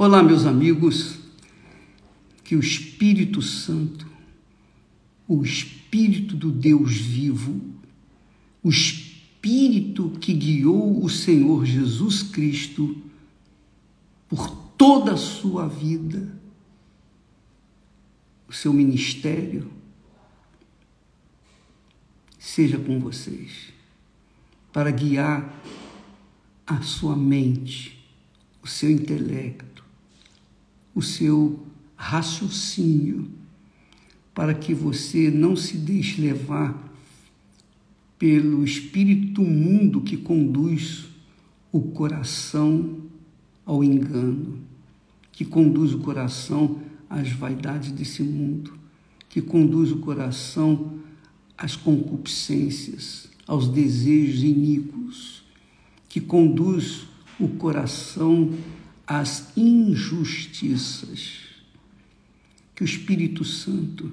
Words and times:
Olá, 0.00 0.22
meus 0.22 0.46
amigos, 0.46 1.18
que 2.44 2.54
o 2.54 2.60
Espírito 2.60 3.42
Santo, 3.42 4.06
o 5.26 5.42
Espírito 5.42 6.36
do 6.36 6.52
Deus 6.52 6.94
vivo, 6.94 7.60
o 8.62 8.68
Espírito 8.68 10.10
que 10.20 10.32
guiou 10.32 11.04
o 11.04 11.08
Senhor 11.08 11.66
Jesus 11.66 12.22
Cristo 12.22 12.96
por 14.28 14.48
toda 14.78 15.14
a 15.14 15.16
sua 15.16 15.66
vida, 15.66 16.32
o 18.48 18.52
seu 18.52 18.72
ministério, 18.72 19.68
seja 22.38 22.78
com 22.78 23.00
vocês, 23.00 23.72
para 24.72 24.92
guiar 24.92 25.60
a 26.64 26.82
sua 26.82 27.16
mente, 27.16 27.98
o 28.62 28.68
seu 28.68 28.92
intelecto, 28.92 29.67
o 30.98 31.02
seu 31.02 31.60
raciocínio, 31.96 33.30
para 34.34 34.52
que 34.52 34.74
você 34.74 35.30
não 35.30 35.54
se 35.54 35.76
deixe 35.76 36.20
levar 36.20 36.92
pelo 38.18 38.64
espírito 38.64 39.42
mundo 39.42 40.00
que 40.00 40.16
conduz 40.16 41.06
o 41.70 41.80
coração 41.80 42.96
ao 43.64 43.84
engano, 43.84 44.58
que 45.30 45.44
conduz 45.44 45.94
o 45.94 46.00
coração 46.00 46.82
às 47.08 47.30
vaidades 47.30 47.92
desse 47.92 48.24
mundo, 48.24 48.72
que 49.28 49.40
conduz 49.40 49.92
o 49.92 49.98
coração 49.98 50.94
às 51.56 51.76
concupiscências, 51.76 53.28
aos 53.46 53.68
desejos 53.68 54.42
iníquos, 54.42 55.44
que 56.08 56.20
conduz 56.20 57.06
o 57.38 57.46
coração 57.46 58.52
às 59.08 59.56
injustiças. 59.56 61.38
Que 62.74 62.82
o 62.82 62.84
Espírito 62.84 63.42
Santo 63.42 64.12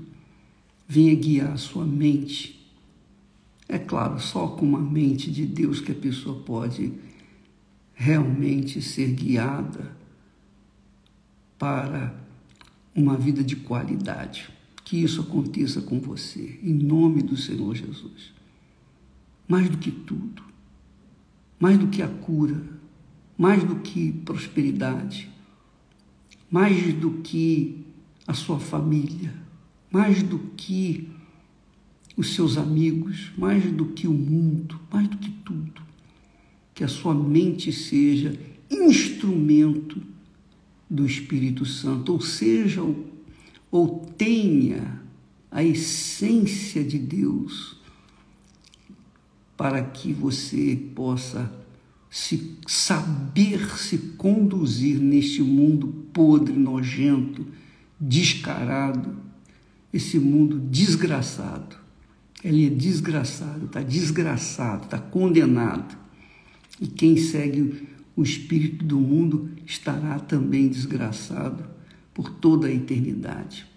venha 0.87 1.13
guiar 1.13 1.51
a 1.51 1.57
sua 1.57 1.85
mente. 1.85 2.65
É 3.67 3.77
claro, 3.77 4.19
só 4.19 4.47
com 4.47 4.65
uma 4.65 4.79
mente 4.79 5.29
de 5.29 5.45
Deus 5.45 5.81
que 5.81 5.91
a 5.91 5.95
pessoa 5.95 6.39
pode 6.41 6.93
realmente 7.93 8.81
ser 8.81 9.11
guiada 9.11 9.95
para 11.59 12.15
uma 12.95 13.17
vida 13.17 13.43
de 13.43 13.57
qualidade. 13.57 14.49
Que 14.83 15.03
isso 15.03 15.21
aconteça 15.21 15.81
com 15.81 15.99
você, 15.99 16.59
em 16.63 16.73
nome 16.73 17.21
do 17.21 17.35
Senhor 17.35 17.75
Jesus. 17.75 18.33
Mais 19.47 19.69
do 19.69 19.77
que 19.77 19.91
tudo, 19.91 20.43
mais 21.59 21.77
do 21.77 21.87
que 21.87 22.01
a 22.01 22.07
cura, 22.07 22.74
mais 23.37 23.63
do 23.63 23.75
que 23.77 24.11
prosperidade, 24.11 25.29
mais 26.49 26.93
do 26.93 27.11
que 27.21 27.85
a 28.25 28.33
sua 28.33 28.59
família, 28.59 29.33
mais 29.91 30.23
do 30.23 30.39
que 30.57 31.09
os 32.15 32.33
seus 32.33 32.57
amigos, 32.57 33.31
mais 33.37 33.69
do 33.71 33.87
que 33.87 34.07
o 34.07 34.13
mundo, 34.13 34.79
mais 34.91 35.07
do 35.07 35.17
que 35.17 35.29
tudo. 35.29 35.81
Que 36.73 36.83
a 36.83 36.87
sua 36.87 37.13
mente 37.13 37.71
seja 37.71 38.39
instrumento 38.69 40.01
do 40.89 41.05
Espírito 41.05 41.65
Santo, 41.65 42.13
ou 42.13 42.21
seja, 42.21 42.81
ou 43.71 44.05
tenha 44.17 45.01
a 45.51 45.63
essência 45.63 46.83
de 46.83 46.97
Deus 46.97 47.79
para 49.57 49.81
que 49.83 50.11
você 50.11 50.75
possa 50.93 51.64
se 52.15 52.55
saber 52.65 53.77
se 53.77 53.97
conduzir 54.15 55.01
neste 55.01 55.41
mundo 55.41 56.05
podre, 56.13 56.53
nojento, 56.53 57.45
descarado, 57.99 59.17
esse 59.91 60.17
mundo 60.17 60.57
desgraçado. 60.57 61.75
Ele 62.41 62.67
é 62.67 62.69
desgraçado, 62.69 63.65
está 63.65 63.81
desgraçado, 63.81 64.85
está 64.85 64.97
condenado. 64.97 65.97
E 66.79 66.87
quem 66.87 67.17
segue 67.17 67.85
o 68.15 68.23
espírito 68.23 68.85
do 68.85 68.97
mundo 68.97 69.49
estará 69.65 70.17
também 70.17 70.69
desgraçado 70.69 71.65
por 72.13 72.29
toda 72.29 72.67
a 72.67 72.73
eternidade. 72.73 73.67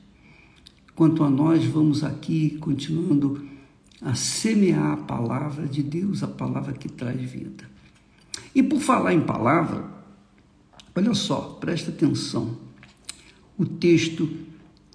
Quanto 0.94 1.24
a 1.24 1.28
nós, 1.28 1.64
vamos 1.64 2.04
aqui 2.04 2.56
continuando 2.60 3.44
a 4.00 4.14
semear 4.14 4.92
a 4.92 4.96
palavra 4.96 5.66
de 5.66 5.82
Deus, 5.82 6.22
a 6.22 6.28
palavra 6.28 6.72
que 6.72 6.88
traz 6.88 7.20
vida. 7.20 7.77
E 8.54 8.62
por 8.62 8.80
falar 8.80 9.14
em 9.14 9.20
palavra, 9.20 9.84
olha 10.94 11.14
só, 11.14 11.58
presta 11.60 11.90
atenção. 11.90 12.56
O 13.56 13.64
texto 13.64 14.28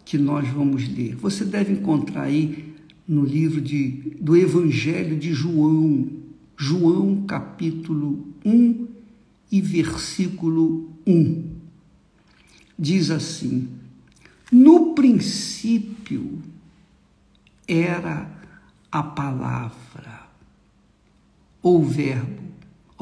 que 0.05 0.17
nós 0.17 0.47
vamos 0.49 0.87
ler. 0.87 1.15
Você 1.15 1.45
deve 1.45 1.73
encontrar 1.73 2.23
aí 2.23 2.73
no 3.07 3.23
livro 3.23 3.61
de, 3.61 4.15
do 4.19 4.35
Evangelho 4.35 5.17
de 5.17 5.33
João, 5.33 6.09
João 6.57 7.23
capítulo 7.25 8.27
1 8.45 8.87
e 9.51 9.61
versículo 9.61 10.91
1. 11.05 11.51
Diz 12.77 13.11
assim: 13.11 13.69
No 14.51 14.93
princípio 14.93 16.41
era 17.67 18.29
a 18.91 19.03
palavra, 19.03 20.27
ou 21.61 21.83
verbo. 21.83 22.42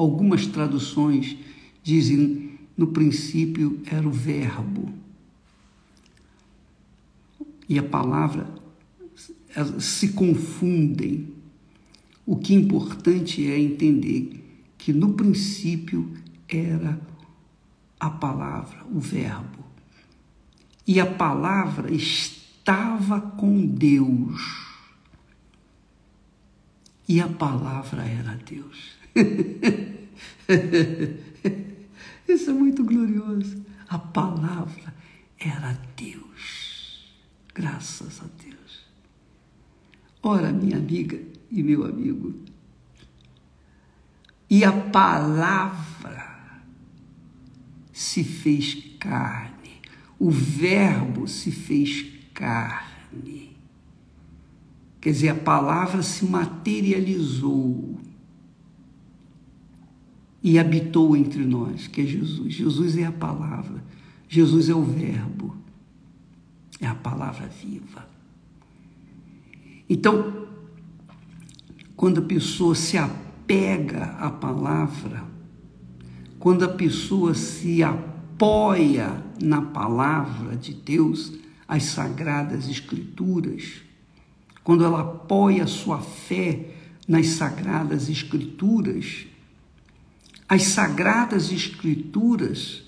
Algumas 0.02 0.46
traduções 0.48 1.36
dizem 1.80 2.58
no 2.76 2.88
princípio 2.88 3.80
era 3.86 4.04
o 4.04 4.10
verbo. 4.10 4.92
E 7.68 7.78
a 7.78 7.84
palavra 7.84 8.52
se 9.78 10.08
confundem. 10.08 11.32
O 12.26 12.34
que 12.34 12.52
é 12.52 12.56
importante 12.56 13.48
é 13.48 13.56
entender 13.56 14.44
que 14.76 14.92
no 14.92 15.12
princípio 15.12 16.12
era 16.48 17.00
a 18.00 18.10
palavra, 18.10 18.84
o 18.92 18.98
Verbo. 18.98 19.64
E 20.84 20.98
a 20.98 21.06
palavra 21.06 21.92
estava 21.92 23.20
com 23.20 23.64
Deus. 23.64 24.66
E 27.08 27.20
a 27.20 27.28
palavra 27.28 28.02
era 28.02 28.34
Deus. 28.34 29.01
Isso 32.28 32.50
é 32.50 32.52
muito 32.52 32.84
glorioso. 32.84 33.64
A 33.88 33.98
palavra 33.98 34.94
era 35.38 35.78
Deus. 35.96 37.12
Graças 37.54 38.20
a 38.20 38.26
Deus. 38.42 38.86
Ora, 40.22 40.52
minha 40.52 40.76
amiga 40.76 41.18
e 41.50 41.62
meu 41.62 41.84
amigo, 41.84 42.34
e 44.48 44.64
a 44.64 44.72
palavra 44.72 46.62
se 47.92 48.22
fez 48.22 48.96
carne, 48.98 49.80
o 50.18 50.30
Verbo 50.30 51.26
se 51.26 51.50
fez 51.50 52.06
carne. 52.32 53.56
Quer 55.00 55.10
dizer, 55.10 55.28
a 55.30 55.34
palavra 55.34 56.02
se 56.02 56.24
materializou 56.24 57.98
e 60.42 60.58
habitou 60.58 61.16
entre 61.16 61.44
nós, 61.44 61.86
que 61.86 62.00
é 62.00 62.04
Jesus. 62.04 62.52
Jesus 62.52 62.96
é 62.96 63.04
a 63.04 63.12
palavra, 63.12 63.82
Jesus 64.28 64.68
é 64.68 64.74
o 64.74 64.82
Verbo, 64.82 65.56
é 66.80 66.86
a 66.86 66.94
palavra 66.94 67.46
viva. 67.46 68.08
Então, 69.88 70.48
quando 71.94 72.18
a 72.18 72.22
pessoa 72.22 72.74
se 72.74 72.98
apega 72.98 74.04
à 74.18 74.30
palavra, 74.30 75.24
quando 76.38 76.64
a 76.64 76.68
pessoa 76.68 77.34
se 77.34 77.82
apoia 77.82 79.22
na 79.40 79.62
palavra 79.62 80.56
de 80.56 80.74
Deus, 80.74 81.34
as 81.68 81.84
sagradas 81.84 82.68
escrituras, 82.68 83.82
quando 84.64 84.84
ela 84.84 85.00
apoia 85.02 85.66
sua 85.66 86.00
fé 86.00 86.74
nas 87.06 87.28
sagradas 87.28 88.08
escrituras, 88.08 89.26
as 90.48 90.64
sagradas 90.64 91.50
escrituras 91.50 92.82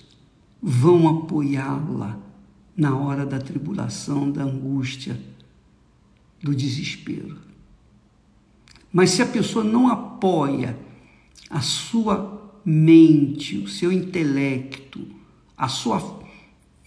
vão 0.61 1.07
apoiá-la 1.07 2.19
na 2.75 2.95
hora 2.95 3.25
da 3.25 3.39
tribulação, 3.39 4.31
da 4.31 4.43
angústia, 4.43 5.19
do 6.41 6.53
desespero. 6.53 7.37
Mas 8.91 9.11
se 9.11 9.21
a 9.21 9.25
pessoa 9.25 9.63
não 9.63 9.87
apoia 9.87 10.77
a 11.49 11.61
sua 11.61 12.59
mente, 12.63 13.57
o 13.57 13.67
seu 13.67 13.91
intelecto, 13.91 15.05
a 15.57 15.67
sua 15.67 16.21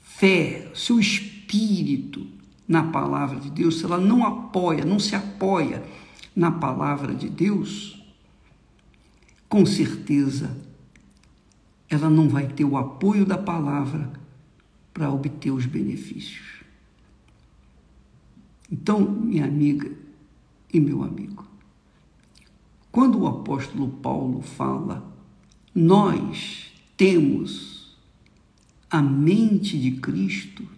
fé, 0.02 0.70
o 0.72 0.76
seu 0.76 0.98
espírito 0.98 2.26
na 2.66 2.82
palavra 2.82 3.40
de 3.40 3.50
Deus, 3.50 3.78
se 3.78 3.84
ela 3.84 3.98
não 3.98 4.26
apoia, 4.26 4.84
não 4.84 4.98
se 4.98 5.14
apoia 5.14 5.82
na 6.34 6.50
palavra 6.50 7.14
de 7.14 7.28
Deus, 7.28 7.97
com 9.48 9.64
certeza 9.64 10.56
ela 11.88 12.10
não 12.10 12.28
vai 12.28 12.46
ter 12.48 12.64
o 12.64 12.76
apoio 12.76 13.24
da 13.24 13.38
palavra 13.38 14.12
para 14.92 15.10
obter 15.10 15.50
os 15.50 15.64
benefícios. 15.64 16.58
Então, 18.70 19.00
minha 19.00 19.46
amiga 19.46 19.90
e 20.72 20.78
meu 20.78 21.02
amigo, 21.02 21.46
quando 22.92 23.20
o 23.20 23.26
apóstolo 23.26 23.88
Paulo 23.88 24.42
fala, 24.42 25.10
nós 25.74 26.72
temos 26.96 27.96
a 28.90 29.00
mente 29.00 29.78
de 29.78 29.92
Cristo, 29.92 30.68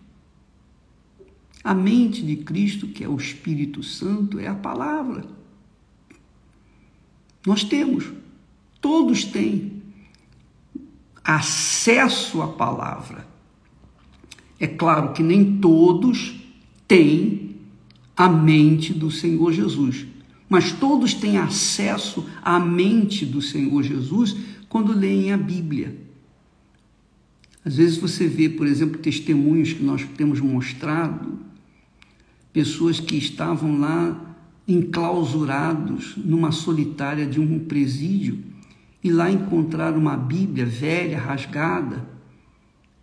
a 1.64 1.75
mente 1.75 2.25
de 2.25 2.37
Cristo, 2.37 2.88
que 2.88 3.02
é 3.02 3.08
o 3.08 3.17
Espírito 3.17 3.82
Santo, 3.82 4.38
é 4.38 4.46
a 4.46 4.55
palavra. 4.55 5.25
Nós 7.46 7.64
temos, 7.64 8.12
todos 8.81 9.25
têm 9.25 9.81
acesso 11.23 12.43
à 12.43 12.49
palavra. 12.49 13.27
É 14.59 14.67
claro 14.67 15.12
que 15.12 15.23
nem 15.23 15.59
todos 15.59 16.41
têm 16.87 17.56
a 18.17 18.29
mente 18.29 18.93
do 18.93 19.11
Senhor 19.11 19.53
Jesus, 19.53 20.06
mas 20.49 20.73
todos 20.73 21.15
têm 21.15 21.38
acesso 21.38 22.27
à 22.43 22.59
mente 22.59 23.25
do 23.25 23.41
Senhor 23.41 23.82
Jesus 23.82 24.37
quando 24.69 24.93
leem 24.93 25.32
a 25.32 25.37
Bíblia. 25.37 25.97
Às 27.65 27.77
vezes 27.77 27.97
você 27.99 28.27
vê, 28.27 28.49
por 28.49 28.67
exemplo, 28.67 28.99
testemunhos 28.99 29.73
que 29.73 29.82
nós 29.82 30.06
temos 30.17 30.41
mostrado, 30.41 31.38
pessoas 32.53 32.99
que 32.99 33.17
estavam 33.17 33.79
lá 33.79 34.37
enclausurados 34.67 36.17
numa 36.17 36.53
solitária 36.53 37.27
de 37.27 37.41
um 37.41 37.59
presídio 37.61 38.50
e 39.02 39.11
lá 39.11 39.31
encontraram 39.31 39.99
uma 39.99 40.17
Bíblia 40.17 40.67
velha, 40.67 41.19
rasgada, 41.19 42.08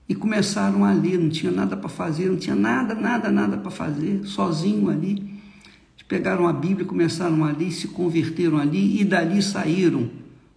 e 0.08 0.16
começaram 0.16 0.86
a 0.86 0.94
ler, 0.94 1.20
não 1.20 1.30
tinha 1.30 1.52
nada 1.52 1.76
para 1.76 1.90
fazer, 1.90 2.30
não 2.30 2.38
tinha 2.38 2.56
nada, 2.56 2.96
nada, 2.96 3.30
nada 3.30 3.58
para 3.58 3.72
fazer, 3.72 4.26
sozinho 4.26 4.90
ali. 4.90 5.38
Pegaram 6.08 6.48
a 6.48 6.54
Bíblia, 6.54 6.86
começaram 6.86 7.44
a 7.44 7.52
ler, 7.52 7.70
se 7.70 7.90
converteram 7.90 8.58
ali 8.58 9.02
e 9.02 9.04
dali 9.04 9.42
saíram 9.42 10.10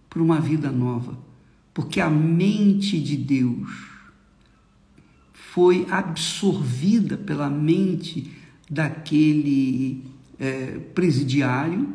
para 0.09 0.21
uma 0.23 0.39
vida 0.39 0.71
nova. 0.71 1.17
Porque 1.73 1.99
a 1.99 2.09
mente 2.09 2.97
de 3.01 3.17
Deus 3.17 3.69
foi 5.33 5.85
absorvida 5.91 7.17
pela 7.17 7.49
mente 7.49 8.31
daquele 8.69 10.05
é, 10.39 10.79
presidiário, 10.95 11.89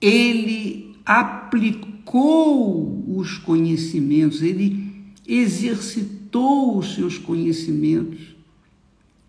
ele 0.00 0.96
aplicou 1.04 1.91
os 2.06 3.38
conhecimentos, 3.38 4.42
ele 4.42 4.92
exercitou 5.26 6.78
os 6.78 6.94
seus 6.94 7.18
conhecimentos 7.18 8.34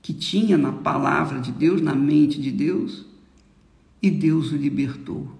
que 0.01 0.13
tinha 0.13 0.57
na 0.57 0.71
palavra 0.71 1.39
de 1.39 1.51
Deus, 1.51 1.81
na 1.81 1.95
mente 1.95 2.41
de 2.41 2.51
Deus, 2.51 3.05
e 4.01 4.11
Deus 4.11 4.51
o 4.51 4.57
libertou. 4.57 5.31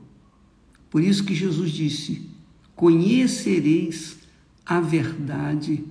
Por 0.89 1.03
isso 1.03 1.23
que 1.23 1.35
Jesus 1.35 1.71
disse: 1.71 2.29
Conhecereis 2.75 4.17
a 4.65 4.79
verdade 4.79 5.83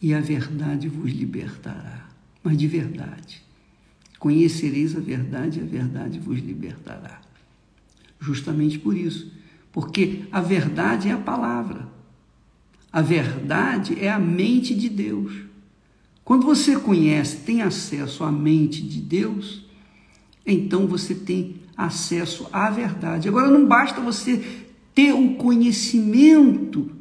e 0.00 0.14
a 0.14 0.20
verdade 0.20 0.88
vos 0.88 1.12
libertará. 1.12 2.08
Mas 2.42 2.56
de 2.56 2.66
verdade. 2.66 3.42
Conhecereis 4.18 4.96
a 4.96 5.00
verdade 5.00 5.58
e 5.58 5.62
a 5.62 5.66
verdade 5.66 6.18
vos 6.18 6.38
libertará. 6.38 7.20
Justamente 8.18 8.78
por 8.78 8.96
isso. 8.96 9.30
Porque 9.74 10.22
a 10.30 10.40
verdade 10.40 11.08
é 11.08 11.12
a 11.12 11.18
palavra. 11.18 11.88
A 12.92 13.02
verdade 13.02 13.98
é 14.00 14.08
a 14.08 14.20
mente 14.20 14.72
de 14.72 14.88
Deus. 14.88 15.34
Quando 16.24 16.46
você 16.46 16.78
conhece, 16.78 17.38
tem 17.38 17.60
acesso 17.60 18.22
à 18.22 18.30
mente 18.30 18.80
de 18.80 19.00
Deus, 19.00 19.66
então 20.46 20.86
você 20.86 21.12
tem 21.12 21.56
acesso 21.76 22.46
à 22.52 22.70
verdade. 22.70 23.28
Agora, 23.28 23.50
não 23.50 23.66
basta 23.66 24.00
você 24.00 24.64
ter 24.94 25.12
o 25.12 25.34
conhecimento 25.34 26.92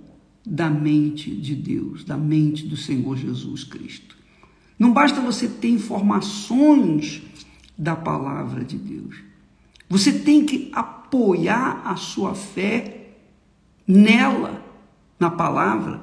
da 0.44 0.68
mente 0.68 1.30
de 1.30 1.54
Deus, 1.54 2.04
da 2.04 2.18
mente 2.18 2.66
do 2.66 2.76
Senhor 2.76 3.16
Jesus 3.16 3.64
Cristo. 3.64 4.18
Não 4.80 4.92
basta 4.92 5.22
você 5.22 5.48
ter 5.48 5.70
informações 5.70 7.22
da 7.78 7.96
palavra 7.96 8.66
de 8.66 8.78
Deus. 8.78 9.18
Você 9.88 10.12
tem 10.12 10.44
que 10.44 10.72
apoiar 11.14 11.84
a 11.86 11.96
sua 11.96 12.34
fé 12.34 13.12
nela, 13.88 14.66
na 15.20 15.30
palavra, 15.30 16.02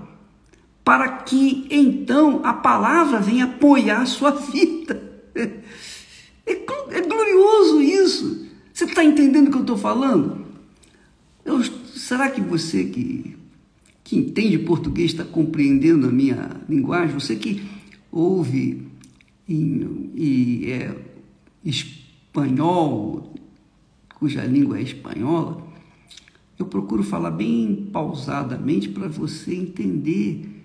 para 0.84 1.08
que 1.08 1.66
então 1.68 2.40
a 2.44 2.54
palavra 2.54 3.18
venha 3.18 3.46
apoiar 3.46 4.02
a 4.02 4.06
sua 4.06 4.30
vida. 4.52 5.02
É, 5.34 5.50
é 6.46 7.00
glorioso 7.00 7.82
isso. 7.82 8.46
Você 8.72 8.84
está 8.84 9.02
entendendo 9.02 9.48
o 9.48 9.50
que 9.50 9.56
eu 9.56 9.62
estou 9.62 9.76
falando? 9.76 10.46
Eu, 11.44 11.62
será 11.64 12.30
que 12.30 12.40
você 12.40 12.84
que, 12.84 13.36
que 14.04 14.16
entende 14.16 14.58
português 14.60 15.10
está 15.10 15.24
compreendendo 15.24 16.06
a 16.06 16.10
minha 16.10 16.50
linguagem? 16.68 17.18
Você 17.18 17.34
que 17.34 17.62
ouve 18.12 18.86
e 19.48 20.70
é 20.70 20.96
espanhol, 21.64 23.29
cuja 24.20 24.44
língua 24.44 24.78
é 24.78 24.82
espanhola, 24.82 25.66
eu 26.58 26.66
procuro 26.66 27.02
falar 27.02 27.30
bem 27.30 27.88
pausadamente 27.90 28.90
para 28.90 29.08
você 29.08 29.54
entender 29.54 30.62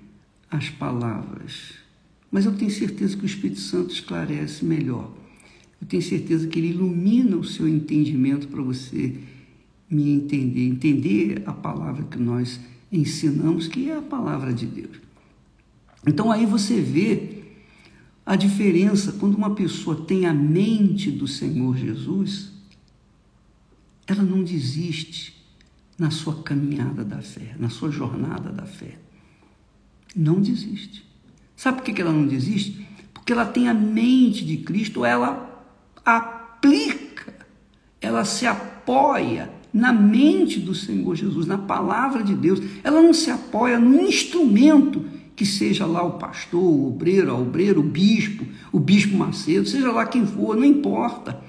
as 0.51 0.69
palavras. 0.69 1.75
Mas 2.29 2.45
eu 2.45 2.51
tenho 2.51 2.69
certeza 2.69 3.15
que 3.15 3.23
o 3.23 3.25
Espírito 3.25 3.61
Santo 3.61 3.93
esclarece 3.93 4.65
melhor. 4.65 5.09
Eu 5.81 5.87
tenho 5.87 6.03
certeza 6.03 6.47
que 6.47 6.59
ele 6.59 6.71
ilumina 6.71 7.37
o 7.37 7.45
seu 7.45 7.65
entendimento 7.65 8.49
para 8.49 8.61
você 8.61 9.15
me 9.89 10.09
entender, 10.09 10.67
entender 10.67 11.43
a 11.45 11.53
palavra 11.53 12.03
que 12.03 12.17
nós 12.17 12.59
ensinamos, 12.91 13.69
que 13.69 13.89
é 13.89 13.97
a 13.97 14.01
palavra 14.01 14.53
de 14.53 14.65
Deus. 14.65 14.99
Então 16.05 16.29
aí 16.29 16.45
você 16.45 16.81
vê 16.81 17.43
a 18.25 18.35
diferença 18.35 19.13
quando 19.13 19.35
uma 19.35 19.55
pessoa 19.55 19.95
tem 19.95 20.25
a 20.25 20.33
mente 20.33 21.09
do 21.09 21.25
Senhor 21.27 21.77
Jesus, 21.77 22.54
ela 24.07 24.23
não 24.23 24.43
desiste 24.43 25.35
na 25.97 26.11
sua 26.11 26.41
caminhada 26.43 27.03
da 27.03 27.21
fé, 27.21 27.55
na 27.57 27.69
sua 27.69 27.89
jornada 27.89 28.51
da 28.51 28.65
fé. 28.65 28.97
Não 30.15 30.41
desiste. 30.41 31.05
Sabe 31.55 31.81
por 31.81 31.93
que 31.93 32.01
ela 32.01 32.11
não 32.11 32.27
desiste? 32.27 32.88
Porque 33.13 33.33
ela 33.33 33.45
tem 33.45 33.67
a 33.67 33.74
mente 33.74 34.45
de 34.45 34.57
Cristo, 34.57 35.05
ela 35.05 35.63
aplica, 36.05 37.33
ela 38.00 38.24
se 38.25 38.45
apoia 38.45 39.51
na 39.74 39.91
mente 39.91 40.59
do 40.59 40.75
Senhor 40.75 41.15
Jesus, 41.15 41.45
na 41.45 41.57
palavra 41.57 42.24
de 42.24 42.33
Deus. 42.33 42.62
Ela 42.83 43.01
não 43.01 43.13
se 43.13 43.31
apoia 43.31 43.79
no 43.79 44.00
instrumento 44.01 45.03
que 45.35 45.45
seja 45.45 45.85
lá 45.85 46.01
o 46.01 46.13
pastor, 46.13 46.63
o 46.63 46.88
obreiro, 46.88 47.31
a 47.31 47.38
obreiro, 47.38 47.81
o 47.81 47.83
bispo, 47.83 48.45
o 48.71 48.79
bispo 48.79 49.17
Macedo, 49.17 49.67
seja 49.67 49.91
lá 49.91 50.05
quem 50.05 50.25
for, 50.25 50.55
não 50.55 50.63
importa. 50.63 51.43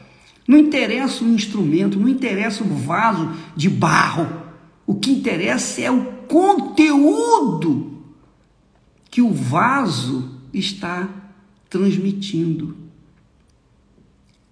Não 0.46 0.58
interessa 0.58 1.24
o 1.24 1.28
instrumento, 1.28 1.98
não 1.98 2.08
interessa 2.08 2.62
o 2.62 2.68
vaso 2.68 3.34
de 3.56 3.68
barro. 3.68 4.44
O 4.86 4.94
que 4.94 5.10
interessa 5.10 5.80
é 5.80 5.90
o 5.90 6.04
conteúdo 6.28 8.02
que 9.10 9.20
o 9.20 9.32
vaso 9.32 10.40
está 10.52 11.08
transmitindo. 11.68 12.76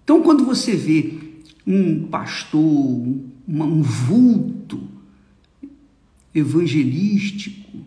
Então, 0.03 0.21
quando 0.21 0.45
você 0.45 0.75
vê 0.75 1.19
um 1.65 2.07
pastor, 2.07 2.61
um 2.61 3.81
vulto 3.81 4.83
evangelístico, 6.33 7.79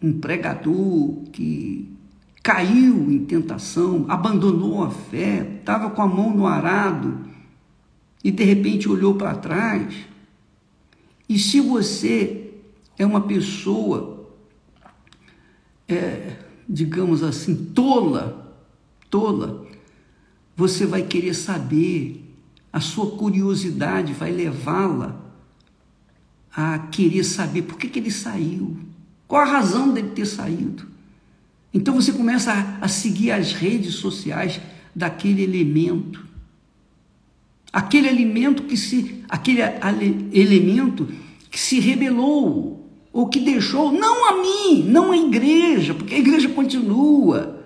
um 0.00 0.12
pregador 0.12 1.22
que 1.32 1.91
caiu 2.42 3.10
em 3.10 3.24
tentação, 3.24 4.04
abandonou 4.08 4.82
a 4.82 4.90
fé, 4.90 5.58
estava 5.60 5.90
com 5.90 6.02
a 6.02 6.06
mão 6.06 6.34
no 6.34 6.46
arado 6.46 7.20
e 8.24 8.30
de 8.30 8.42
repente 8.42 8.88
olhou 8.88 9.14
para 9.14 9.34
trás. 9.36 9.94
E 11.28 11.38
se 11.38 11.60
você 11.60 12.52
é 12.98 13.06
uma 13.06 13.20
pessoa, 13.20 14.28
é, 15.88 16.36
digamos 16.68 17.22
assim, 17.22 17.54
tola, 17.66 18.60
tola, 19.08 19.66
você 20.56 20.84
vai 20.84 21.02
querer 21.02 21.34
saber, 21.34 22.18
a 22.72 22.80
sua 22.80 23.16
curiosidade 23.16 24.12
vai 24.12 24.32
levá-la 24.32 25.20
a 26.54 26.78
querer 26.78 27.24
saber 27.24 27.62
por 27.62 27.78
que, 27.78 27.88
que 27.88 27.98
ele 27.98 28.10
saiu, 28.10 28.76
qual 29.28 29.42
a 29.42 29.46
razão 29.46 29.92
dele 29.92 30.10
ter 30.10 30.26
saído. 30.26 30.91
Então 31.72 31.94
você 31.94 32.12
começa 32.12 32.52
a, 32.52 32.84
a 32.84 32.88
seguir 32.88 33.30
as 33.30 33.52
redes 33.52 33.94
sociais 33.94 34.60
daquele 34.94 35.42
elemento. 35.42 36.24
Aquele 37.72 38.08
alimento 38.08 38.64
que 38.64 38.76
se 38.76 39.24
aquele 39.28 39.62
elemento 40.32 41.08
que 41.50 41.58
se 41.58 41.80
rebelou 41.80 42.90
ou 43.12 43.28
que 43.28 43.40
deixou, 43.40 43.92
não 43.92 44.28
a 44.28 44.42
mim, 44.42 44.84
não 44.84 45.12
a 45.12 45.16
igreja, 45.16 45.94
porque 45.94 46.14
a 46.14 46.18
igreja 46.18 46.48
continua, 46.48 47.62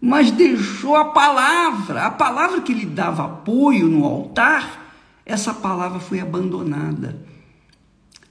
mas 0.00 0.30
deixou 0.30 0.96
a 0.96 1.06
palavra, 1.06 2.02
a 2.02 2.10
palavra 2.10 2.60
que 2.60 2.72
lhe 2.72 2.86
dava 2.86 3.24
apoio 3.24 3.86
no 3.86 4.04
altar, 4.04 4.94
essa 5.24 5.52
palavra 5.52 5.98
foi 5.98 6.20
abandonada. 6.20 7.18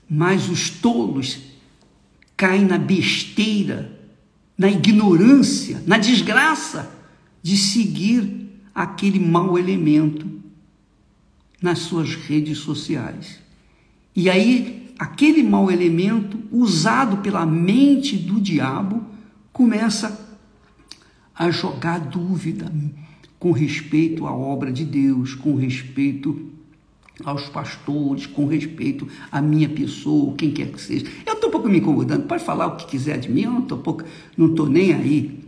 Mas 0.08 0.48
os 0.48 0.70
tolos 0.70 1.38
caem 2.36 2.64
na 2.64 2.78
besteira, 2.78 3.95
na 4.56 4.68
ignorância, 4.68 5.82
na 5.86 5.98
desgraça 5.98 6.90
de 7.42 7.56
seguir 7.56 8.48
aquele 8.74 9.18
mau 9.18 9.58
elemento 9.58 10.26
nas 11.60 11.80
suas 11.80 12.14
redes 12.14 12.58
sociais. 12.58 13.40
E 14.14 14.30
aí, 14.30 14.92
aquele 14.98 15.42
mau 15.42 15.70
elemento, 15.70 16.38
usado 16.50 17.18
pela 17.18 17.44
mente 17.44 18.16
do 18.16 18.40
diabo, 18.40 19.04
começa 19.52 20.38
a 21.34 21.50
jogar 21.50 21.98
dúvida 21.98 22.72
com 23.38 23.52
respeito 23.52 24.26
à 24.26 24.34
obra 24.34 24.72
de 24.72 24.84
Deus, 24.84 25.34
com 25.34 25.54
respeito 25.54 26.50
aos 27.24 27.48
pastores, 27.48 28.26
com 28.26 28.46
respeito 28.46 29.08
à 29.32 29.40
minha 29.40 29.68
pessoa, 29.68 30.34
quem 30.36 30.50
quer 30.50 30.68
que 30.68 30.80
seja. 30.80 31.06
Eu 31.24 31.34
estou 31.34 31.48
um 31.48 31.52
pouco 31.52 31.68
me 31.68 31.78
incomodando, 31.78 32.26
pode 32.26 32.44
falar 32.44 32.66
o 32.66 32.76
que 32.76 32.86
quiser 32.86 33.18
de 33.18 33.30
mim, 33.30 33.42
eu 33.42 33.50
não 33.50 33.60
estou 33.60 33.78
pouco, 33.78 34.04
não 34.36 34.48
nem 34.66 34.92
aí. 34.92 35.46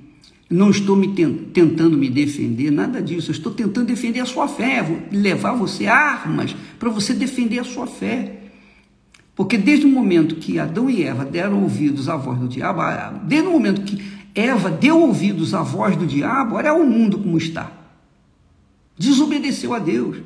Não 0.51 0.71
estou 0.71 0.97
me 0.97 1.09
tentando 1.09 1.99
me 1.99 2.09
defender, 2.09 2.71
nada 2.71 3.03
disso. 3.03 3.31
Eu 3.31 3.35
estou 3.35 3.53
tentando 3.53 3.87
defender 3.87 4.21
a 4.21 4.25
sua 4.25 4.49
fé, 4.49 4.83
levar 5.13 5.53
você 5.53 5.87
armas 5.87 6.57
para 6.79 6.89
você 6.89 7.13
defender 7.13 7.59
a 7.59 7.65
sua 7.65 7.87
fé. 7.87 8.39
Porque 9.37 9.59
desde 9.59 9.85
o 9.85 9.91
momento 9.91 10.37
que 10.37 10.59
Adão 10.59 10.89
e 10.89 11.03
Eva 11.03 11.23
deram 11.25 11.63
ouvidos 11.63 12.09
à 12.09 12.17
voz 12.17 12.39
do 12.39 12.49
diabo, 12.49 12.81
desde 13.25 13.47
o 13.47 13.53
momento 13.53 13.83
que 13.83 14.03
Eva 14.35 14.71
deu 14.71 14.99
ouvidos 15.01 15.53
à 15.53 15.63
voz 15.63 15.97
do 15.97 16.07
diabo, 16.07 16.57
olha 16.57 16.73
o 16.73 16.87
mundo 16.87 17.19
como 17.19 17.37
está. 17.37 17.71
Desobedeceu 18.97 19.75
a 19.75 19.79
Deus. 19.79 20.17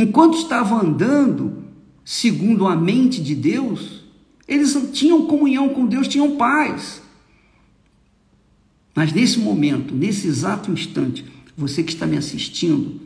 Enquanto 0.00 0.38
estavam 0.38 0.80
andando 0.80 1.64
segundo 2.04 2.68
a 2.68 2.76
mente 2.76 3.20
de 3.20 3.34
Deus, 3.34 4.04
eles 4.46 4.78
tinham 4.92 5.26
comunhão 5.26 5.70
com 5.70 5.86
Deus, 5.86 6.06
tinham 6.06 6.36
paz. 6.36 7.02
Mas 8.94 9.12
nesse 9.12 9.40
momento, 9.40 9.92
nesse 9.92 10.28
exato 10.28 10.70
instante, 10.70 11.24
você 11.56 11.82
que 11.82 11.92
está 11.92 12.06
me 12.06 12.16
assistindo, 12.16 13.00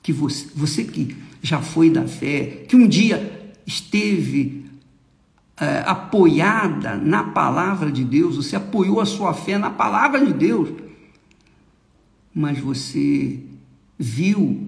que 0.00 0.12
você, 0.12 0.46
você 0.54 0.84
que 0.84 1.16
já 1.42 1.60
foi 1.60 1.90
da 1.90 2.06
fé, 2.06 2.64
que 2.68 2.76
um 2.76 2.86
dia 2.86 3.52
esteve 3.66 4.64
é, 5.56 5.82
apoiada 5.86 6.94
na 6.96 7.24
palavra 7.24 7.90
de 7.90 8.04
Deus, 8.04 8.36
você 8.36 8.54
apoiou 8.54 9.00
a 9.00 9.06
sua 9.06 9.34
fé 9.34 9.58
na 9.58 9.70
palavra 9.70 10.24
de 10.24 10.32
Deus, 10.32 10.68
mas 12.32 12.60
você 12.60 13.40
viu 13.98 14.67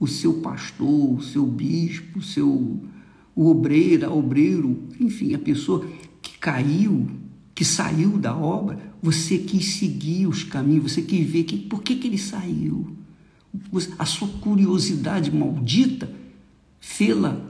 o 0.00 0.06
seu 0.06 0.34
pastor, 0.34 1.18
o 1.18 1.22
seu 1.22 1.46
bispo, 1.46 2.18
o 2.18 2.22
seu 2.22 2.80
o 3.36 3.48
obreiro, 3.48 4.06
a 4.06 4.12
obreiro, 4.12 4.82
enfim, 4.98 5.34
a 5.34 5.38
pessoa 5.38 5.86
que 6.20 6.36
caiu, 6.38 7.06
que 7.54 7.64
saiu 7.64 8.18
da 8.18 8.36
obra, 8.36 8.78
você 9.02 9.38
quis 9.38 9.74
seguir 9.74 10.26
os 10.26 10.42
caminhos, 10.42 10.92
você 10.92 11.02
quis 11.02 11.26
ver 11.26 11.44
que, 11.44 11.56
por 11.56 11.82
que, 11.82 11.94
que 11.94 12.08
ele 12.08 12.18
saiu. 12.18 12.96
A 13.98 14.04
sua 14.04 14.28
curiosidade 14.28 15.30
maldita 15.30 16.10
fê-la 16.80 17.40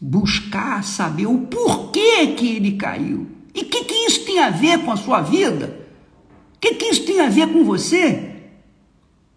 buscar 0.00 0.84
saber 0.84 1.26
o 1.26 1.38
porquê 1.40 2.28
que 2.36 2.48
ele 2.48 2.72
caiu. 2.72 3.26
E 3.54 3.62
o 3.62 3.64
que, 3.64 3.84
que 3.84 3.94
isso 4.06 4.24
tem 4.24 4.38
a 4.38 4.50
ver 4.50 4.84
com 4.84 4.92
a 4.92 4.96
sua 4.96 5.22
vida? 5.22 5.86
O 6.54 6.58
que, 6.60 6.74
que 6.74 6.86
isso 6.86 7.04
tem 7.04 7.20
a 7.20 7.28
ver 7.28 7.52
com 7.52 7.64
você? 7.64 8.35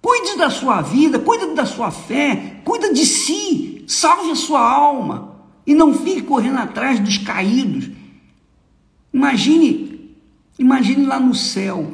Cuide 0.02 0.38
da 0.38 0.50
sua 0.50 0.82
vida, 0.82 1.20
cuide 1.20 1.54
da 1.54 1.66
sua 1.66 1.92
fé, 1.92 2.62
cuida 2.64 2.94
de 2.94 3.06
si, 3.06 3.84
salve 3.88 4.32
a 4.32 4.36
sua 4.36 4.62
alma 4.62 5.36
e 5.66 5.74
não 5.74 5.94
fique 5.94 6.22
correndo 6.22 6.58
atrás 6.58 7.00
dos 7.00 7.18
caídos. 7.18 7.90
Imagine 9.14 9.90
Imagine 10.60 11.06
lá 11.06 11.18
no 11.18 11.34
céu, 11.34 11.94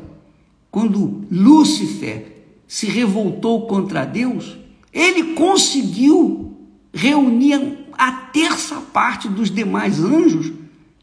quando 0.72 1.24
Lúcifer 1.32 2.46
se 2.68 2.88
revoltou 2.88 3.68
contra 3.68 4.04
Deus, 4.04 4.58
ele 4.92 5.36
conseguiu 5.36 6.58
reunir 6.92 7.86
a 7.94 8.12
terça 8.12 8.82
parte 8.92 9.30
dos 9.30 9.52
demais 9.52 10.04
anjos 10.04 10.52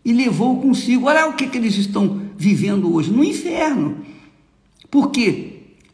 e 0.05 0.13
levou 0.13 0.61
consigo. 0.61 1.07
Olha 1.07 1.29
o 1.29 1.35
que, 1.35 1.47
que 1.47 1.57
eles 1.57 1.77
estão 1.77 2.23
vivendo 2.37 2.93
hoje 2.93 3.13
no 3.13 3.23
inferno. 3.23 3.99
Por 4.91 5.13
quê? 5.13 5.52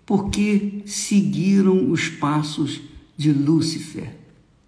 Porque 0.08 0.80
seguiram 0.86 1.90
os 1.90 2.08
passos 2.08 2.80
de 3.14 3.30
Lúcifer. 3.30 4.16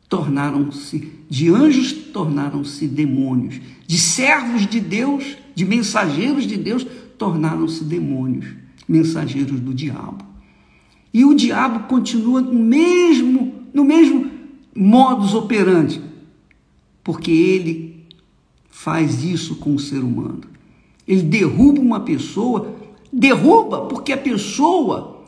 Tornaram-se, 0.07 1.13
de 1.31 1.49
anjos, 1.49 1.95
tornaram-se 1.95 2.87
demônios. 2.87 3.59
De 3.87 3.97
servos 3.97 4.67
de 4.67 4.79
Deus, 4.79 5.39
de 5.55 5.65
mensageiros 5.65 6.47
de 6.47 6.59
Deus, 6.59 6.87
tornaram-se 7.17 7.83
demônios, 7.85 8.49
mensageiros 8.87 9.59
do 9.61 9.73
diabo. 9.73 10.23
E 11.11 11.25
o 11.25 11.35
diabo 11.35 11.89
continua 11.89 12.43
no 12.43 12.59
mesmo, 12.59 13.65
no 13.73 13.83
mesmo 13.83 14.31
modus 14.77 15.33
operandi, 15.33 16.03
porque 17.03 17.31
ele 17.31 18.05
faz 18.69 19.25
isso 19.25 19.57
com 19.57 19.75
o 19.75 19.79
ser 19.79 20.01
humano. 20.01 20.43
Ele 21.09 21.23
derruba 21.23 21.81
uma 21.81 22.01
pessoa, 22.01 22.77
derruba 23.11 23.87
porque 23.87 24.13
a 24.13 24.19
pessoa 24.19 25.20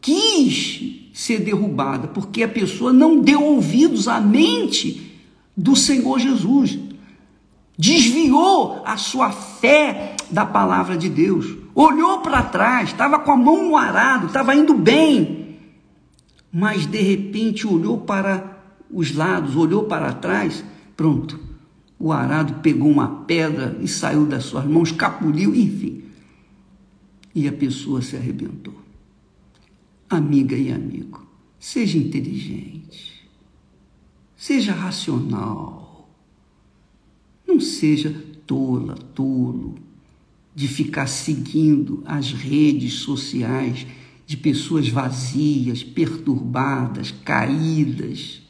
quis 0.00 1.10
ser 1.12 1.40
derrubada, 1.40 2.08
porque 2.08 2.42
a 2.42 2.48
pessoa 2.48 2.92
não 2.92 3.20
deu 3.20 3.42
ouvidos 3.42 4.08
à 4.08 4.20
mente 4.20 5.18
do 5.56 5.76
Senhor 5.76 6.18
Jesus. 6.18 6.78
Desviou 7.76 8.82
a 8.84 8.96
sua 8.96 9.30
fé 9.30 10.16
da 10.30 10.44
palavra 10.44 10.96
de 10.96 11.08
Deus, 11.08 11.56
olhou 11.74 12.20
para 12.20 12.42
trás, 12.42 12.90
estava 12.90 13.18
com 13.18 13.32
a 13.32 13.36
mão 13.36 13.68
no 13.68 13.76
arado, 13.76 14.26
estava 14.26 14.54
indo 14.54 14.74
bem, 14.74 15.58
mas 16.52 16.86
de 16.86 17.00
repente 17.00 17.66
olhou 17.66 17.98
para 17.98 18.58
os 18.90 19.14
lados, 19.14 19.56
olhou 19.56 19.84
para 19.84 20.12
trás, 20.12 20.64
pronto, 20.96 21.38
o 21.98 22.12
arado 22.12 22.54
pegou 22.62 22.90
uma 22.90 23.24
pedra 23.24 23.76
e 23.80 23.88
saiu 23.88 24.26
das 24.26 24.44
suas 24.44 24.64
mãos, 24.64 24.90
capuliu, 24.90 25.54
enfim, 25.54 26.04
e 27.34 27.46
a 27.46 27.52
pessoa 27.52 28.02
se 28.02 28.16
arrebentou. 28.16 28.74
Amiga 30.10 30.56
e 30.56 30.72
amigo, 30.72 31.24
seja 31.56 31.96
inteligente, 31.96 33.30
seja 34.36 34.72
racional, 34.72 36.10
não 37.46 37.60
seja 37.60 38.10
tola, 38.44 38.96
tolo, 38.96 39.76
de 40.52 40.66
ficar 40.66 41.06
seguindo 41.06 42.02
as 42.04 42.32
redes 42.32 42.94
sociais 42.94 43.86
de 44.26 44.36
pessoas 44.36 44.88
vazias, 44.88 45.84
perturbadas, 45.84 47.12
caídas. 47.12 48.42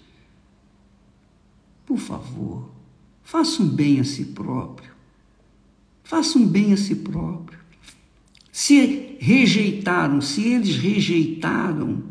Por 1.84 1.98
favor, 1.98 2.70
faça 3.22 3.62
um 3.62 3.68
bem 3.68 4.00
a 4.00 4.04
si 4.04 4.24
próprio. 4.24 4.92
Faça 6.02 6.38
um 6.38 6.46
bem 6.48 6.72
a 6.72 6.76
si 6.78 6.96
próprio. 6.96 7.59
Se 8.60 9.16
rejeitaram, 9.18 10.20
se 10.20 10.42
eles 10.42 10.76
rejeitaram 10.76 12.02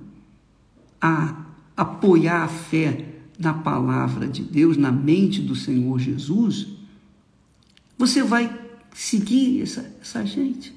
a 1.00 1.46
apoiar 1.78 2.44
a 2.44 2.48
fé 2.48 3.06
na 3.38 3.54
palavra 3.54 4.28
de 4.28 4.42
Deus, 4.42 4.76
na 4.76 4.92
mente 4.92 5.44
do 5.44 5.56
Senhor 5.56 6.00
Jesus, 6.00 6.70
você 7.96 8.24
vai 8.24 8.60
seguir 8.96 9.62
essa, 9.62 9.96
essa 10.02 10.26
gente. 10.26 10.74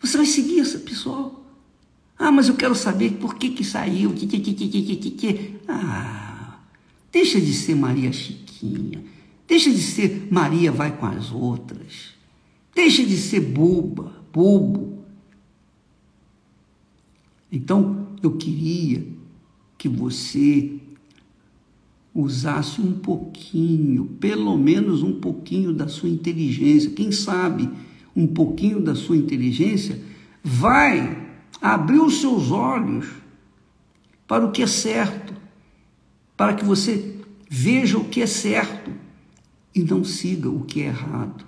Você 0.00 0.16
vai 0.16 0.26
seguir 0.26 0.58
essa 0.58 0.80
pessoal. 0.80 1.48
Ah, 2.18 2.32
mas 2.32 2.48
eu 2.48 2.56
quero 2.56 2.74
saber 2.74 3.12
por 3.12 3.36
que 3.36 3.50
que 3.50 3.62
saiu. 3.62 4.12
Que, 4.14 4.26
que, 4.26 4.40
que, 4.40 4.52
que, 4.52 4.96
que, 4.96 5.10
que. 5.12 5.54
Ah, 5.68 6.58
deixa 7.12 7.40
de 7.40 7.52
ser 7.52 7.76
Maria 7.76 8.12
Chiquinha. 8.12 9.00
Deixa 9.46 9.70
de 9.70 9.80
ser 9.80 10.26
Maria 10.28 10.72
vai 10.72 10.90
com 10.96 11.06
as 11.06 11.30
outras. 11.30 12.14
Deixa 12.74 13.04
de 13.04 13.16
ser 13.16 13.38
boba, 13.38 14.23
bobo. 14.34 14.98
Então, 17.52 18.08
eu 18.20 18.32
queria 18.32 19.06
que 19.78 19.88
você 19.88 20.80
usasse 22.12 22.80
um 22.80 22.92
pouquinho, 22.92 24.06
pelo 24.18 24.58
menos 24.58 25.04
um 25.04 25.20
pouquinho 25.20 25.72
da 25.72 25.86
sua 25.86 26.08
inteligência, 26.08 26.90
quem 26.90 27.12
sabe 27.12 27.70
um 28.14 28.26
pouquinho 28.26 28.80
da 28.80 28.94
sua 28.96 29.16
inteligência, 29.16 30.00
vai 30.42 31.28
abrir 31.60 32.00
os 32.00 32.20
seus 32.20 32.50
olhos 32.50 33.08
para 34.26 34.44
o 34.44 34.50
que 34.50 34.62
é 34.62 34.66
certo, 34.66 35.32
para 36.36 36.54
que 36.54 36.64
você 36.64 37.20
veja 37.48 37.98
o 37.98 38.04
que 38.04 38.20
é 38.20 38.26
certo 38.26 38.90
e 39.74 39.82
não 39.82 40.04
siga 40.04 40.48
o 40.48 40.64
que 40.64 40.82
é 40.82 40.86
errado. 40.86 41.44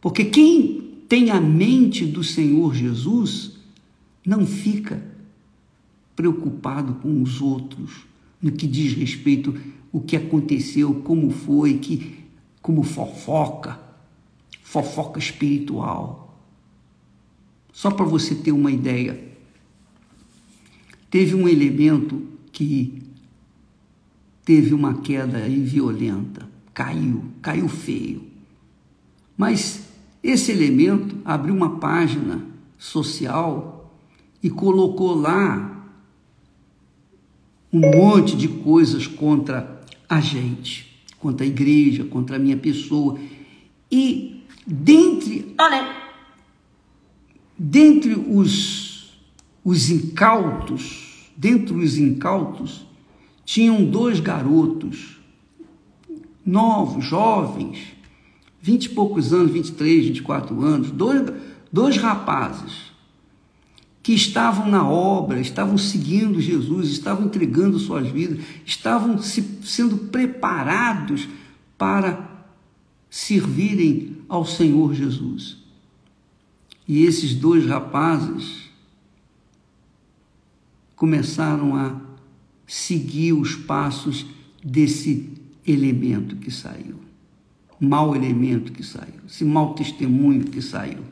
Porque 0.00 0.26
quem 0.26 0.85
tem 1.08 1.30
a 1.30 1.40
mente 1.40 2.04
do 2.04 2.22
Senhor 2.24 2.74
Jesus 2.74 3.52
não 4.24 4.44
fica 4.44 5.02
preocupado 6.14 6.94
com 6.94 7.22
os 7.22 7.40
outros 7.40 8.06
no 8.42 8.52
que 8.52 8.66
diz 8.66 8.92
respeito 8.94 9.54
o 9.92 10.00
que 10.00 10.16
aconteceu, 10.16 10.94
como 11.02 11.30
foi, 11.30 11.78
que 11.78 12.24
como 12.60 12.82
fofoca, 12.82 13.80
fofoca 14.62 15.18
espiritual. 15.18 16.36
Só 17.72 17.90
para 17.90 18.04
você 18.04 18.34
ter 18.34 18.52
uma 18.52 18.70
ideia, 18.70 19.32
teve 21.08 21.34
um 21.34 21.48
elemento 21.48 22.26
que 22.50 23.02
teve 24.44 24.74
uma 24.74 25.00
queda 25.00 25.48
violenta, 25.48 26.48
caiu, 26.74 27.24
caiu 27.40 27.68
feio. 27.68 28.24
Mas 29.36 29.85
esse 30.28 30.50
elemento 30.50 31.16
abriu 31.24 31.54
uma 31.54 31.78
página 31.78 32.44
social 32.78 33.94
e 34.42 34.50
colocou 34.50 35.14
lá 35.14 35.76
um 37.72 37.80
monte 37.80 38.36
de 38.36 38.48
coisas 38.48 39.06
contra 39.06 39.82
a 40.08 40.20
gente, 40.20 41.04
contra 41.18 41.44
a 41.44 41.48
igreja, 41.48 42.04
contra 42.04 42.36
a 42.36 42.38
minha 42.38 42.56
pessoa. 42.56 43.18
E 43.90 44.42
dentre, 44.66 45.54
olha, 45.60 45.94
dentre 47.58 48.14
os, 48.14 49.18
os 49.64 49.90
incautos, 49.90 51.30
dentre 51.36 51.74
os 51.74 51.98
incautos, 51.98 52.86
tinham 53.44 53.84
dois 53.84 54.20
garotos, 54.20 55.18
novos, 56.44 57.04
jovens, 57.04 57.95
vinte 58.66 58.86
e 58.86 58.88
poucos 58.88 59.32
anos, 59.32 59.52
23, 59.52 60.06
24 60.06 60.60
anos, 60.60 60.90
dois, 60.90 61.32
dois 61.72 61.96
rapazes 61.98 62.86
que 64.02 64.12
estavam 64.12 64.68
na 64.68 64.84
obra, 64.88 65.40
estavam 65.40 65.78
seguindo 65.78 66.40
Jesus, 66.40 66.90
estavam 66.90 67.26
entregando 67.26 67.78
suas 67.78 68.08
vidas, 68.08 68.44
estavam 68.64 69.18
se, 69.18 69.60
sendo 69.62 69.96
preparados 69.96 71.28
para 71.78 72.28
servirem 73.08 74.16
ao 74.28 74.44
Senhor 74.44 74.92
Jesus. 74.94 75.58
E 76.88 77.04
esses 77.04 77.34
dois 77.36 77.66
rapazes 77.66 78.68
começaram 80.96 81.76
a 81.76 82.00
seguir 82.66 83.32
os 83.32 83.54
passos 83.54 84.26
desse 84.60 85.30
elemento 85.64 86.34
que 86.34 86.50
saiu, 86.50 87.05
mau 87.80 88.14
elemento 88.14 88.72
que 88.72 88.82
saiu, 88.82 89.20
esse 89.26 89.44
mau 89.44 89.74
testemunho 89.74 90.44
que 90.44 90.62
saiu. 90.62 91.04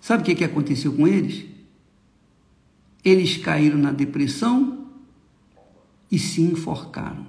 Sabe 0.00 0.22
o 0.22 0.26
que, 0.26 0.34
que 0.34 0.44
aconteceu 0.44 0.92
com 0.92 1.06
eles? 1.06 1.44
Eles 3.04 3.36
caíram 3.36 3.78
na 3.78 3.92
depressão 3.92 4.86
e 6.10 6.18
se 6.18 6.40
enforcaram. 6.40 7.26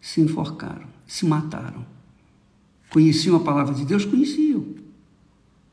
Se 0.00 0.20
enforcaram, 0.20 0.86
se 1.06 1.26
mataram. 1.26 1.84
Conheciam 2.90 3.36
a 3.36 3.40
palavra 3.40 3.74
de 3.74 3.84
Deus? 3.84 4.04
Conheciam. 4.04 4.64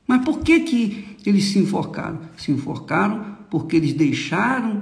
Mas 0.08 0.26
por 0.26 0.40
que, 0.40 0.62
que 0.62 1.18
eles 1.26 1.46
se 1.46 1.60
enforcaram? 1.60 2.20
Se 2.36 2.52
enforcaram 2.52 3.38
porque 3.50 3.76
eles 3.76 3.94
deixaram 3.94 4.82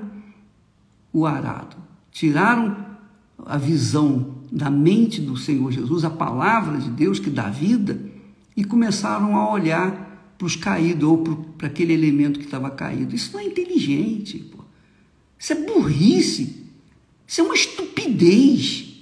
o 1.12 1.26
arado, 1.26 1.76
tiraram 2.10 2.86
a 3.46 3.58
visão 3.58 4.31
da 4.52 4.70
mente 4.70 5.22
do 5.22 5.38
Senhor 5.38 5.72
Jesus, 5.72 6.04
a 6.04 6.10
palavra 6.10 6.78
de 6.78 6.90
Deus 6.90 7.20
que 7.20 7.30
dá 7.30 7.50
vida, 7.50 8.00
e 8.56 8.64
começaram 8.64 9.38
a 9.38 9.52
olhar 9.52 10.34
para 10.38 10.46
os 10.46 10.56
caídos 10.56 11.08
ou 11.08 11.20
para 11.58 11.68
aquele 11.68 11.94
elemento 11.94 12.40
que 12.40 12.46
estava 12.46 12.70
caído. 12.70 13.16
Isso 13.16 13.32
não 13.34 13.40
é 13.40 13.46
inteligente, 13.46 14.40
pô. 14.40 14.64
isso 15.40 15.54
é 15.54 15.56
burrice, 15.56 16.66
isso 17.26 17.40
é 17.40 17.44
uma 17.44 17.56
estupidez 17.56 19.00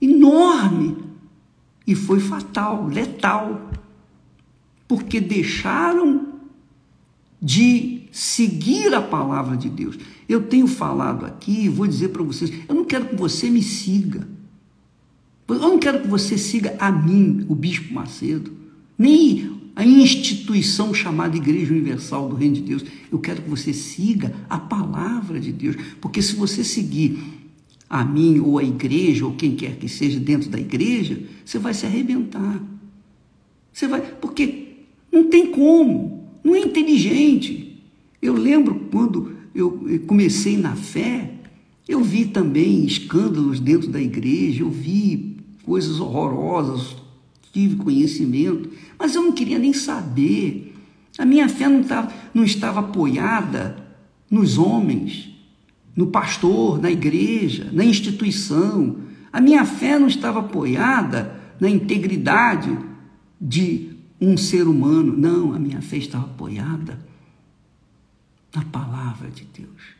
enorme 0.00 0.96
e 1.86 1.94
foi 1.94 2.20
fatal, 2.20 2.86
letal, 2.86 3.70
porque 4.86 5.20
deixaram 5.20 6.34
de 7.40 8.08
seguir 8.10 8.94
a 8.94 9.00
palavra 9.00 9.56
de 9.56 9.68
Deus. 9.68 9.98
Eu 10.28 10.42
tenho 10.46 10.66
falado 10.66 11.26
aqui, 11.26 11.68
vou 11.68 11.86
dizer 11.86 12.08
para 12.08 12.22
vocês, 12.22 12.52
eu 12.68 12.74
não 12.74 12.84
quero 12.84 13.08
que 13.08 13.16
você 13.16 13.50
me 13.50 13.62
siga. 13.62 14.33
Eu 15.46 15.58
não 15.58 15.78
quero 15.78 16.00
que 16.00 16.08
você 16.08 16.38
siga 16.38 16.74
a 16.78 16.90
mim, 16.90 17.44
o 17.48 17.54
Bispo 17.54 17.92
Macedo, 17.92 18.52
nem 18.96 19.52
a 19.76 19.84
instituição 19.84 20.94
chamada 20.94 21.36
Igreja 21.36 21.72
Universal 21.72 22.28
do 22.28 22.36
Reino 22.36 22.54
de 22.54 22.62
Deus. 22.62 22.84
Eu 23.10 23.18
quero 23.18 23.42
que 23.42 23.50
você 23.50 23.72
siga 23.72 24.34
a 24.48 24.58
palavra 24.58 25.38
de 25.40 25.52
Deus, 25.52 25.76
porque 26.00 26.22
se 26.22 26.36
você 26.36 26.62
seguir 26.62 27.18
a 27.90 28.04
mim 28.04 28.40
ou 28.40 28.58
a 28.58 28.64
igreja 28.64 29.26
ou 29.26 29.34
quem 29.34 29.54
quer 29.54 29.76
que 29.76 29.88
seja 29.88 30.18
dentro 30.18 30.48
da 30.48 30.58
igreja, 30.58 31.20
você 31.44 31.58
vai 31.58 31.74
se 31.74 31.84
arrebentar. 31.84 32.62
Você 33.72 33.86
vai, 33.86 34.00
porque 34.00 34.68
não 35.12 35.28
tem 35.28 35.50
como, 35.50 36.28
não 36.42 36.54
é 36.54 36.60
inteligente. 36.60 37.82
Eu 38.22 38.34
lembro 38.34 38.86
quando 38.90 39.32
eu 39.54 40.00
comecei 40.06 40.56
na 40.56 40.74
fé, 40.74 41.34
eu 41.86 42.02
vi 42.02 42.24
também 42.24 42.84
escândalos 42.84 43.60
dentro 43.60 43.88
da 43.88 44.00
igreja, 44.00 44.62
eu 44.62 44.70
vi 44.70 45.33
coisas 45.64 46.00
horrorosas, 46.00 46.96
tive 47.52 47.76
conhecimento, 47.76 48.70
mas 48.98 49.14
eu 49.14 49.22
não 49.22 49.32
queria 49.32 49.58
nem 49.58 49.72
saber. 49.72 50.74
A 51.16 51.24
minha 51.24 51.48
fé 51.48 51.68
não 51.68 51.80
estava, 51.80 52.12
não 52.32 52.44
estava 52.44 52.80
apoiada 52.80 53.76
nos 54.30 54.58
homens, 54.58 55.30
no 55.94 56.08
pastor, 56.08 56.80
na 56.80 56.90
igreja, 56.90 57.70
na 57.72 57.84
instituição. 57.84 58.96
A 59.32 59.40
minha 59.40 59.64
fé 59.64 59.98
não 59.98 60.08
estava 60.08 60.40
apoiada 60.40 61.40
na 61.60 61.70
integridade 61.70 62.76
de 63.40 63.90
um 64.20 64.36
ser 64.36 64.66
humano. 64.66 65.16
Não, 65.16 65.54
a 65.54 65.58
minha 65.58 65.80
fé 65.80 65.96
estava 65.96 66.24
apoiada 66.24 66.98
na 68.54 68.64
palavra 68.64 69.30
de 69.30 69.44
Deus. 69.44 69.94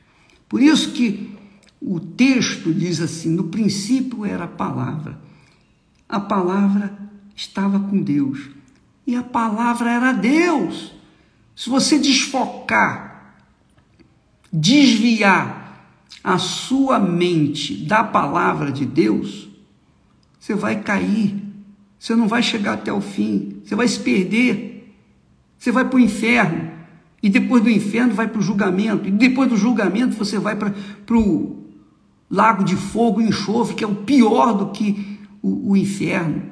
Por 0.49 0.61
isso 0.61 0.93
que 0.93 1.31
o 1.81 2.01
texto 2.01 2.73
diz 2.73 3.01
assim: 3.01 3.31
no 3.31 3.45
princípio 3.45 4.25
era 4.25 4.45
a 4.45 4.49
palavra. 4.49 5.19
A 6.15 6.21
palavra 6.21 6.97
estava 7.35 7.81
com 7.81 8.01
Deus. 8.01 8.49
E 9.05 9.17
a 9.17 9.23
palavra 9.25 9.91
era 9.91 10.13
Deus. 10.13 10.95
Se 11.57 11.69
você 11.69 11.99
desfocar, 11.99 13.35
desviar 14.53 15.91
a 16.23 16.39
sua 16.39 17.01
mente 17.01 17.85
da 17.85 18.05
palavra 18.05 18.71
de 18.71 18.87
Deus, 18.87 19.49
você 20.39 20.55
vai 20.55 20.83
cair, 20.83 21.35
você 21.99 22.15
não 22.15 22.29
vai 22.29 22.45
chegar 22.45 22.75
até 22.75 22.93
o 22.93 23.01
fim, 23.01 23.61
você 23.65 23.75
vai 23.75 23.89
se 23.89 23.99
perder, 23.99 24.97
você 25.59 25.73
vai 25.73 25.85
para 25.85 25.97
o 25.97 26.01
inferno, 26.01 26.71
e 27.21 27.29
depois 27.29 27.61
do 27.61 27.69
inferno 27.69 28.15
vai 28.15 28.29
para 28.29 28.39
o 28.39 28.43
julgamento, 28.43 29.09
e 29.09 29.11
depois 29.11 29.51
do 29.51 29.57
julgamento 29.57 30.15
você 30.15 30.39
vai 30.39 30.55
para 30.55 30.73
o 31.17 31.65
lago 32.31 32.63
de 32.63 32.77
fogo 32.77 33.21
e 33.21 33.27
enxofre, 33.27 33.75
que 33.75 33.83
é 33.83 33.87
o 33.89 33.97
pior 33.97 34.53
do 34.53 34.71
que 34.71 35.14
o, 35.45 35.73
o 35.73 35.77
inferno. 35.77 36.43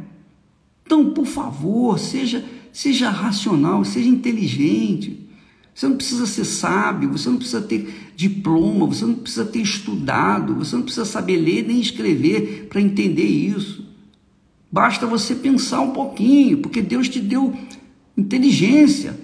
Então, 0.85 1.15
por 1.15 1.25
favor, 1.25 1.99
seja, 1.99 2.45
seja 2.71 3.09
racional, 3.09 3.83
seja 3.87 4.09
inteligente. 4.09 5.27
Você 5.75 5.89
não 5.89 5.97
precisa 5.97 6.27
ser 6.27 6.45
sábio, 6.45 7.11
você 7.11 7.31
não 7.31 7.39
precisa 7.39 7.63
ter 7.63 8.13
diploma, 8.15 8.85
você 8.85 9.07
não 9.07 9.15
precisa 9.15 9.47
ter 9.47 9.61
estudado, 9.61 10.55
você 10.55 10.77
não 10.77 10.83
precisa 10.83 11.07
saber 11.07 11.39
ler 11.39 11.67
nem 11.67 11.81
escrever 11.81 12.67
para 12.69 12.83
entender 12.83 13.25
isso. 13.25 13.87
Basta 14.71 15.07
você 15.07 15.35
pensar 15.35 15.81
um 15.81 15.93
pouquinho, 15.93 16.59
porque 16.59 16.83
Deus 16.83 17.09
te 17.09 17.21
deu 17.21 17.57
inteligência. 18.15 19.19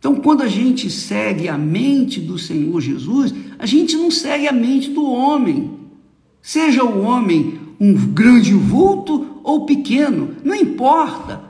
Então, 0.00 0.16
quando 0.16 0.42
a 0.42 0.48
gente 0.48 0.90
segue 0.90 1.48
a 1.48 1.56
mente 1.56 2.20
do 2.20 2.36
Senhor 2.36 2.80
Jesus, 2.80 3.32
a 3.56 3.66
gente 3.66 3.96
não 3.96 4.10
segue 4.10 4.48
a 4.48 4.52
mente 4.52 4.90
do 4.90 5.04
homem. 5.04 5.78
Seja 6.42 6.84
o 6.84 7.02
homem 7.02 7.65
um 7.78 7.94
grande 7.94 8.54
vulto 8.54 9.40
ou 9.42 9.66
pequeno, 9.66 10.34
não 10.44 10.54
importa. 10.54 11.44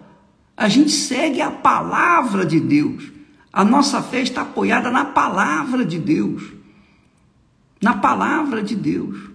A 0.57 0.69
gente 0.69 0.91
segue 0.91 1.41
a 1.41 1.51
palavra 1.51 2.45
de 2.45 2.59
Deus. 2.59 3.11
A 3.53 3.65
nossa 3.65 4.03
fé 4.03 4.21
está 4.21 4.43
apoiada 4.43 4.91
na 4.91 5.05
palavra 5.05 5.85
de 5.85 5.99
Deus. 5.99 6.43
Na 7.81 7.95
palavra 7.95 8.63
de 8.63 8.75
Deus. 8.75 9.31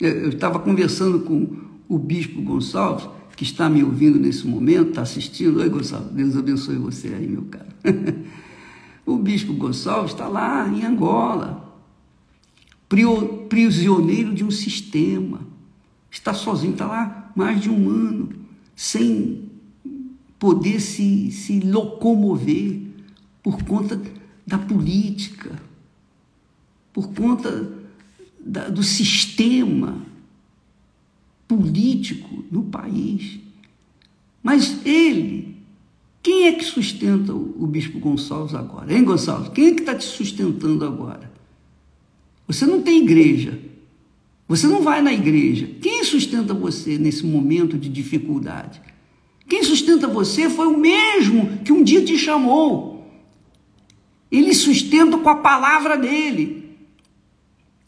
Eu 0.00 0.30
estava 0.30 0.58
conversando 0.58 1.20
com 1.20 1.56
o 1.88 1.98
bispo 1.98 2.40
Gonçalves, 2.42 3.08
que 3.36 3.44
está 3.44 3.68
me 3.68 3.82
ouvindo 3.82 4.18
nesse 4.18 4.46
momento, 4.46 4.90
está 4.90 5.02
assistindo. 5.02 5.60
Oi, 5.60 5.68
Gonçalves, 5.68 6.10
Deus 6.12 6.36
abençoe 6.36 6.76
você 6.76 7.08
aí, 7.08 7.26
meu 7.26 7.44
caro. 7.44 7.66
o 9.04 9.16
bispo 9.16 9.52
Gonçalves 9.54 10.12
está 10.12 10.28
lá 10.28 10.68
em 10.68 10.84
Angola, 10.84 11.74
prisioneiro 13.48 14.34
de 14.34 14.44
um 14.44 14.50
sistema 14.50 15.55
está 16.16 16.34
sozinho, 16.34 16.72
está 16.72 16.86
lá 16.86 17.32
mais 17.34 17.60
de 17.60 17.70
um 17.70 17.88
ano, 17.88 18.30
sem 18.74 19.50
poder 20.38 20.80
se, 20.80 21.30
se 21.30 21.60
locomover 21.60 22.80
por 23.42 23.62
conta 23.62 24.00
da 24.46 24.58
política, 24.58 25.60
por 26.92 27.12
conta 27.12 27.70
da, 28.40 28.68
do 28.68 28.82
sistema 28.82 30.02
político 31.46 32.44
no 32.50 32.64
país. 32.64 33.38
Mas 34.42 34.84
ele, 34.86 35.56
quem 36.22 36.46
é 36.46 36.52
que 36.52 36.64
sustenta 36.64 37.34
o, 37.34 37.62
o 37.62 37.66
Bispo 37.66 37.98
Gonçalves 37.98 38.54
agora? 38.54 38.92
Hein, 38.92 39.04
Gonçalves? 39.04 39.50
Quem 39.50 39.68
é 39.68 39.74
que 39.74 39.80
está 39.80 39.94
te 39.94 40.04
sustentando 40.04 40.84
agora? 40.84 41.30
Você 42.46 42.64
não 42.64 42.82
tem 42.82 43.02
igreja. 43.02 43.58
Você 44.48 44.66
não 44.66 44.82
vai 44.82 45.02
na 45.02 45.12
igreja. 45.12 45.68
Quem 45.80 46.04
sustenta 46.04 46.54
você 46.54 46.98
nesse 46.98 47.26
momento 47.26 47.76
de 47.76 47.88
dificuldade? 47.88 48.80
Quem 49.48 49.62
sustenta 49.62 50.06
você 50.06 50.48
foi 50.48 50.66
o 50.66 50.78
mesmo 50.78 51.58
que 51.64 51.72
um 51.72 51.82
dia 51.82 52.04
te 52.04 52.16
chamou. 52.16 53.10
Ele 54.30 54.54
sustenta 54.54 55.18
com 55.18 55.28
a 55.28 55.36
palavra 55.36 55.96
dele. 55.96 56.76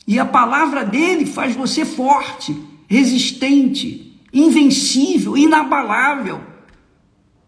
E 0.06 0.18
a 0.18 0.24
palavra 0.24 0.84
dele 0.84 1.26
faz 1.26 1.54
você 1.54 1.84
forte, 1.84 2.56
resistente, 2.86 4.18
invencível, 4.32 5.36
inabalável. 5.36 6.40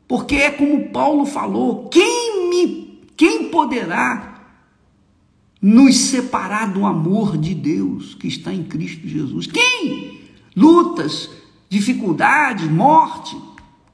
Porque 0.06 0.36
é 0.36 0.50
como 0.50 0.90
Paulo 0.90 1.24
falou: 1.24 1.88
quem 1.88 2.50
me 2.50 3.00
quem 3.16 3.48
poderá 3.48 4.29
nos 5.60 5.96
separar 5.96 6.72
do 6.72 6.86
amor 6.86 7.36
de 7.36 7.54
Deus 7.54 8.14
que 8.14 8.28
está 8.28 8.52
em 8.52 8.62
Cristo 8.62 9.06
Jesus? 9.06 9.46
Quem? 9.46 10.20
Lutas, 10.56 11.30
dificuldades, 11.68 12.70
morte. 12.70 13.36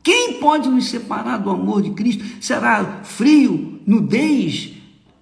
Quem 0.02 0.34
pode 0.34 0.68
nos 0.68 0.86
separar 0.86 1.38
do 1.38 1.50
amor 1.50 1.82
de 1.82 1.90
Cristo? 1.90 2.24
Será 2.40 3.00
frio, 3.02 3.80
nudez? 3.86 4.72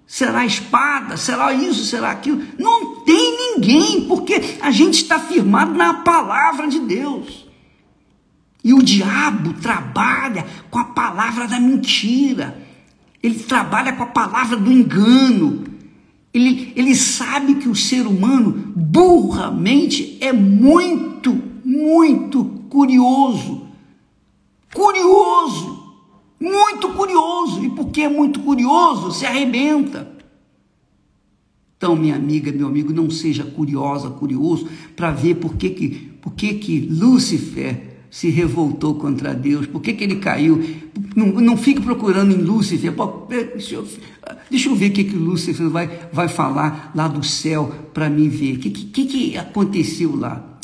Será 0.07 0.44
espada? 0.44 1.16
Será 1.16 1.52
isso? 1.52 1.85
Será 1.85 2.11
aquilo? 2.11 2.42
Não 2.59 2.96
tem 3.00 3.57
ninguém, 3.57 4.07
porque 4.07 4.59
a 4.61 4.70
gente 4.70 4.94
está 4.94 5.18
firmado 5.18 5.72
na 5.72 5.94
palavra 5.94 6.68
de 6.68 6.78
Deus. 6.80 7.46
E 8.62 8.72
o 8.72 8.83
diabo 8.83 9.54
trabalha 9.54 10.46
com 10.70 10.78
a 10.78 10.85
palavra 10.85 11.48
da 11.48 11.59
mentira. 11.59 12.62
Ele 13.22 13.38
trabalha 13.40 13.92
com 13.94 14.02
a 14.02 14.07
palavra 14.07 14.57
do 14.57 14.70
engano. 14.70 15.74
Ele, 16.35 16.73
ele 16.75 16.97
sabe 16.97 17.55
que 17.55 17.68
o 17.68 17.77
ser 17.77 18.09
humano, 18.09 18.73
burramente, 18.75 20.18
é 20.20 20.33
muito, 20.33 21.40
muito 21.64 22.44
curioso. 22.68 23.68
Curioso. 24.75 25.94
Muito 26.40 26.88
curioso. 26.88 27.64
E 27.64 27.70
porque 27.70 28.03
é 28.03 28.09
muito 28.09 28.40
curioso, 28.40 29.12
se 29.12 29.25
arrebenta. 29.25 30.12
Então, 31.77 31.94
minha 31.94 32.16
amiga, 32.16 32.51
meu 32.51 32.66
amigo, 32.66 32.92
não 32.92 33.09
seja 33.11 33.44
curiosa, 33.44 34.11
curioso, 34.11 34.66
para 34.97 35.12
ver 35.12 35.37
por 35.37 35.55
que, 35.55 35.70
que, 35.70 35.88
por 36.20 36.33
que, 36.33 36.55
que 36.55 36.81
Lúcifer 36.81 37.93
se 38.14 38.31
revoltou 38.31 38.94
contra 38.94 39.35
Deus, 39.35 39.66
por 39.66 39.83
que, 39.83 39.92
que 39.92 40.05
ele 40.05 40.14
caiu. 40.14 40.64
Não, 41.16 41.27
não 41.27 41.57
fique 41.57 41.81
procurando 41.81 42.33
em 42.33 42.37
Lúcifer. 42.37 42.92
Pô, 42.92 43.27
deixa, 43.29 43.74
eu, 43.74 43.88
deixa 44.48 44.68
eu 44.68 44.77
ver 44.77 44.90
o 44.90 44.92
que, 44.92 45.03
que 45.03 45.16
Lúcifer 45.16 45.68
vai, 45.68 45.90
vai 46.12 46.29
falar 46.29 46.92
lá 46.94 47.09
do 47.09 47.24
céu 47.24 47.74
para 47.92 48.09
mim 48.09 48.29
ver. 48.29 48.55
O 48.55 48.59
que, 48.61 48.70
que, 48.70 49.05
que 49.05 49.37
aconteceu 49.37 50.14
lá? 50.14 50.61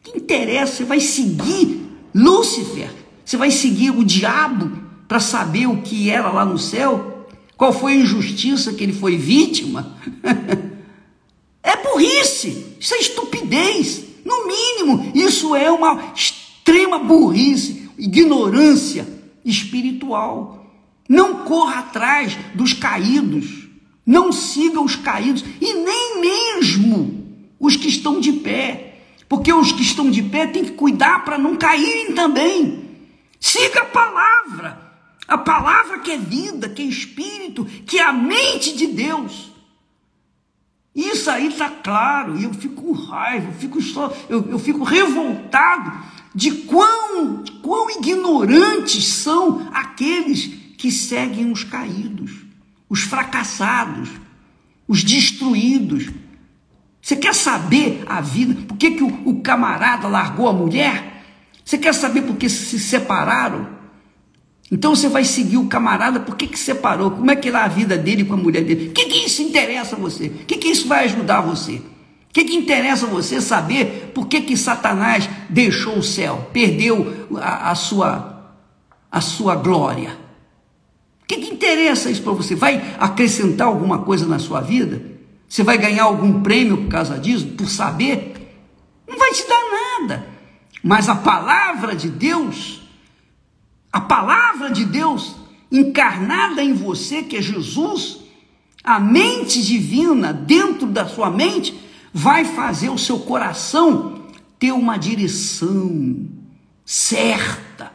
Que 0.00 0.16
interessa? 0.16 0.76
Você 0.76 0.84
vai 0.84 1.00
seguir 1.00 1.90
Lúcifer? 2.14 2.90
Você 3.24 3.36
vai 3.36 3.50
seguir 3.50 3.90
o 3.90 4.04
diabo 4.04 4.70
para 5.08 5.18
saber 5.18 5.66
o 5.66 5.82
que 5.82 6.08
era 6.08 6.30
lá 6.30 6.44
no 6.44 6.56
céu? 6.56 7.26
Qual 7.56 7.72
foi 7.72 7.94
a 7.94 7.96
injustiça 7.96 8.74
que 8.74 8.84
ele 8.84 8.92
foi 8.92 9.16
vítima? 9.16 9.96
é 11.64 11.76
burrice, 11.82 12.76
isso 12.78 12.94
é 12.94 12.98
estupidez. 12.98 14.04
No 14.24 14.46
mínimo, 14.46 15.10
isso 15.16 15.56
é 15.56 15.68
uma 15.68 16.12
extrema 16.62 17.00
burrice, 17.00 17.90
ignorância 17.98 19.06
espiritual. 19.44 20.64
Não 21.08 21.44
corra 21.44 21.80
atrás 21.80 22.38
dos 22.54 22.72
caídos, 22.72 23.68
não 24.06 24.32
siga 24.32 24.80
os 24.80 24.94
caídos 24.94 25.44
e 25.60 25.74
nem 25.74 26.20
mesmo 26.20 27.26
os 27.58 27.76
que 27.76 27.88
estão 27.88 28.20
de 28.20 28.32
pé, 28.34 29.00
porque 29.28 29.52
os 29.52 29.72
que 29.72 29.82
estão 29.82 30.10
de 30.10 30.22
pé 30.22 30.46
têm 30.46 30.64
que 30.64 30.72
cuidar 30.72 31.24
para 31.24 31.36
não 31.36 31.56
caírem 31.56 32.12
também. 32.14 32.90
Siga 33.40 33.80
a 33.82 33.86
palavra, 33.86 34.92
a 35.26 35.36
palavra 35.36 35.98
que 35.98 36.12
é 36.12 36.16
vida, 36.16 36.68
que 36.68 36.82
é 36.82 36.86
espírito, 36.86 37.64
que 37.64 37.98
é 37.98 38.04
a 38.04 38.12
mente 38.12 38.76
de 38.76 38.86
Deus. 38.86 39.50
Isso 40.94 41.28
aí 41.30 41.48
está 41.48 41.68
claro, 41.68 42.38
e 42.38 42.44
eu 42.44 42.54
fico 42.54 42.82
com 42.82 42.92
raiva, 42.92 43.48
eu 43.48 43.54
fico, 43.54 43.80
só, 43.80 44.12
eu, 44.28 44.50
eu 44.50 44.58
fico 44.58 44.84
revoltado 44.84 45.90
de 46.34 46.50
quão, 46.50 47.44
quão 47.62 47.90
ignorantes 47.90 49.06
são 49.06 49.68
aqueles 49.72 50.46
que 50.78 50.90
seguem 50.90 51.50
os 51.50 51.64
caídos, 51.64 52.32
os 52.88 53.02
fracassados, 53.02 54.08
os 54.88 55.04
destruídos. 55.04 56.08
Você 57.00 57.16
quer 57.16 57.34
saber 57.34 58.02
a 58.06 58.20
vida? 58.20 58.54
Por 58.66 58.76
que, 58.76 58.92
que 58.92 59.02
o, 59.02 59.28
o 59.28 59.40
camarada 59.42 60.08
largou 60.08 60.48
a 60.48 60.52
mulher? 60.52 61.24
Você 61.64 61.78
quer 61.78 61.94
saber 61.94 62.22
por 62.22 62.36
que 62.36 62.48
se 62.48 62.78
separaram? 62.78 63.68
Então 64.70 64.96
você 64.96 65.08
vai 65.08 65.22
seguir 65.22 65.58
o 65.58 65.66
camarada, 65.66 66.18
por 66.18 66.34
que, 66.34 66.46
que 66.46 66.58
separou? 66.58 67.10
Como 67.10 67.30
é 67.30 67.36
que 67.36 67.50
é 67.50 67.54
a 67.54 67.68
vida 67.68 67.98
dele 67.98 68.24
com 68.24 68.32
a 68.32 68.38
mulher 68.38 68.64
dele? 68.64 68.88
O 68.88 68.92
que, 68.92 69.04
que 69.04 69.26
isso 69.26 69.42
interessa 69.42 69.96
a 69.96 69.98
você? 69.98 70.28
O 70.28 70.46
que, 70.46 70.56
que 70.56 70.68
isso 70.68 70.88
vai 70.88 71.04
ajudar 71.04 71.42
você? 71.42 71.82
O 72.32 72.34
que, 72.34 72.44
que 72.44 72.56
interessa 72.56 73.06
você 73.06 73.42
saber 73.42 74.10
por 74.14 74.26
que, 74.26 74.40
que 74.40 74.56
Satanás 74.56 75.28
deixou 75.50 75.98
o 75.98 76.02
céu, 76.02 76.48
perdeu 76.50 77.28
a, 77.36 77.70
a 77.70 77.74
sua, 77.74 78.56
a 79.10 79.20
sua 79.20 79.54
glória? 79.54 80.16
O 81.22 81.26
que, 81.26 81.36
que 81.36 81.52
interessa 81.52 82.10
isso 82.10 82.22
para 82.22 82.32
você? 82.32 82.54
Vai 82.54 82.96
acrescentar 82.98 83.66
alguma 83.66 83.98
coisa 83.98 84.26
na 84.26 84.38
sua 84.38 84.62
vida? 84.62 85.02
Você 85.46 85.62
vai 85.62 85.76
ganhar 85.76 86.04
algum 86.04 86.42
prêmio 86.42 86.78
por 86.78 86.88
causa 86.88 87.18
disso, 87.18 87.48
por 87.48 87.68
saber? 87.68 88.56
Não 89.06 89.18
vai 89.18 89.30
te 89.32 89.46
dar 89.46 89.62
nada. 90.00 90.26
Mas 90.82 91.10
a 91.10 91.14
palavra 91.14 91.94
de 91.94 92.08
Deus, 92.08 92.80
a 93.92 94.00
palavra 94.00 94.70
de 94.70 94.86
Deus 94.86 95.36
encarnada 95.70 96.64
em 96.64 96.72
você, 96.72 97.22
que 97.22 97.36
é 97.36 97.42
Jesus, 97.42 98.20
a 98.82 98.98
mente 98.98 99.62
divina 99.62 100.32
dentro 100.32 100.86
da 100.86 101.06
sua 101.06 101.28
mente, 101.28 101.81
vai 102.12 102.44
fazer 102.44 102.90
o 102.90 102.98
seu 102.98 103.20
coração 103.20 104.26
ter 104.58 104.72
uma 104.72 104.96
direção 104.96 106.26
certa 106.84 107.92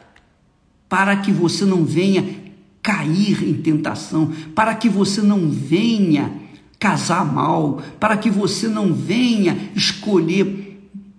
para 0.89 1.17
que 1.17 1.31
você 1.31 1.65
não 1.65 1.85
venha 1.85 2.47
cair 2.81 3.43
em 3.43 3.53
tentação, 3.53 4.31
para 4.55 4.73
que 4.73 4.87
você 4.87 5.21
não 5.21 5.49
venha 5.49 6.31
casar 6.79 7.25
mal, 7.25 7.81
para 7.99 8.17
que 8.17 8.29
você 8.29 8.67
não 8.67 8.93
venha 8.93 9.71
escolher 9.75 10.67